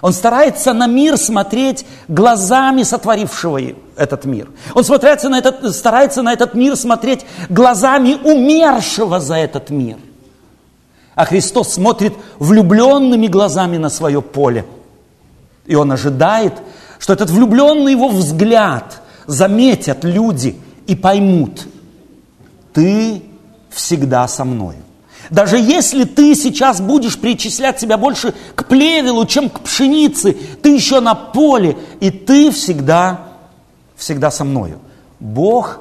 Он 0.00 0.12
старается 0.12 0.72
на 0.72 0.86
мир 0.86 1.16
смотреть 1.16 1.84
глазами 2.06 2.84
сотворившего 2.84 3.58
этот 3.96 4.26
мир. 4.26 4.48
Он 4.74 4.84
на 4.84 5.38
этот, 5.38 5.74
старается 5.74 6.22
на 6.22 6.34
этот 6.34 6.54
мир 6.54 6.76
смотреть 6.76 7.26
глазами 7.48 8.14
умершего 8.14 9.18
за 9.18 9.38
этот 9.38 9.70
мир– 9.70 9.98
а 11.14 11.24
Христос 11.24 11.74
смотрит 11.74 12.14
влюбленными 12.38 13.26
глазами 13.26 13.76
на 13.76 13.90
свое 13.90 14.22
поле. 14.22 14.64
И 15.66 15.74
Он 15.74 15.92
ожидает, 15.92 16.54
что 16.98 17.12
этот 17.12 17.30
влюбленный 17.30 17.92
его 17.92 18.08
взгляд 18.08 19.02
заметят 19.26 20.04
люди 20.04 20.56
и 20.86 20.96
поймут. 20.96 21.66
ты 22.72 23.22
всегда 23.70 24.28
со 24.28 24.44
мною. 24.44 24.78
Даже 25.30 25.58
если 25.58 26.04
ты 26.04 26.34
сейчас 26.34 26.80
будешь 26.80 27.18
причислять 27.18 27.80
себя 27.80 27.96
больше 27.96 28.34
к 28.54 28.66
плевелу, 28.66 29.24
чем 29.24 29.48
к 29.48 29.60
пшенице, 29.60 30.36
ты 30.62 30.74
еще 30.74 31.00
на 31.00 31.14
поле, 31.14 31.76
и 32.00 32.10
ты 32.10 32.50
всегда, 32.50 33.28
всегда 33.96 34.30
со 34.30 34.44
мною. 34.44 34.78
Бог 35.20 35.80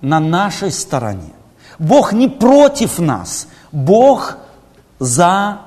на 0.00 0.18
нашей 0.18 0.72
стороне. 0.72 1.32
Бог 1.78 2.12
не 2.12 2.28
против 2.28 2.98
нас, 2.98 3.46
Бог 3.70 4.36
за 4.98 5.60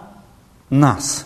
нас. 0.70 1.26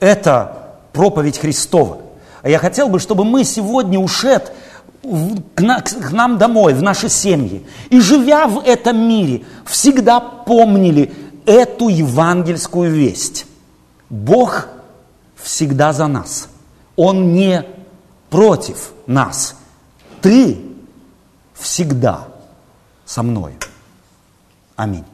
Это 0.00 0.76
проповедь 0.92 1.38
Христова. 1.38 1.98
А 2.42 2.48
я 2.48 2.58
хотел 2.58 2.88
бы, 2.88 2.98
чтобы 2.98 3.24
мы 3.24 3.44
сегодня 3.44 3.98
ушед 3.98 4.52
к 5.54 6.10
нам 6.12 6.38
домой, 6.38 6.74
в 6.74 6.82
наши 6.82 7.08
семьи. 7.08 7.66
И 7.90 8.00
живя 8.00 8.46
в 8.46 8.60
этом 8.60 8.96
мире, 8.96 9.44
всегда 9.64 10.20
помнили 10.20 11.12
эту 11.46 11.88
евангельскую 11.88 12.92
весть. 12.92 13.46
Бог 14.10 14.68
всегда 15.36 15.92
за 15.92 16.06
нас. 16.06 16.48
Он 16.96 17.32
не 17.32 17.64
против 18.30 18.92
нас. 19.06 19.56
Ты 20.20 20.58
всегда 21.54 22.28
со 23.04 23.22
мной. 23.22 23.54
Аминь. 24.76 25.04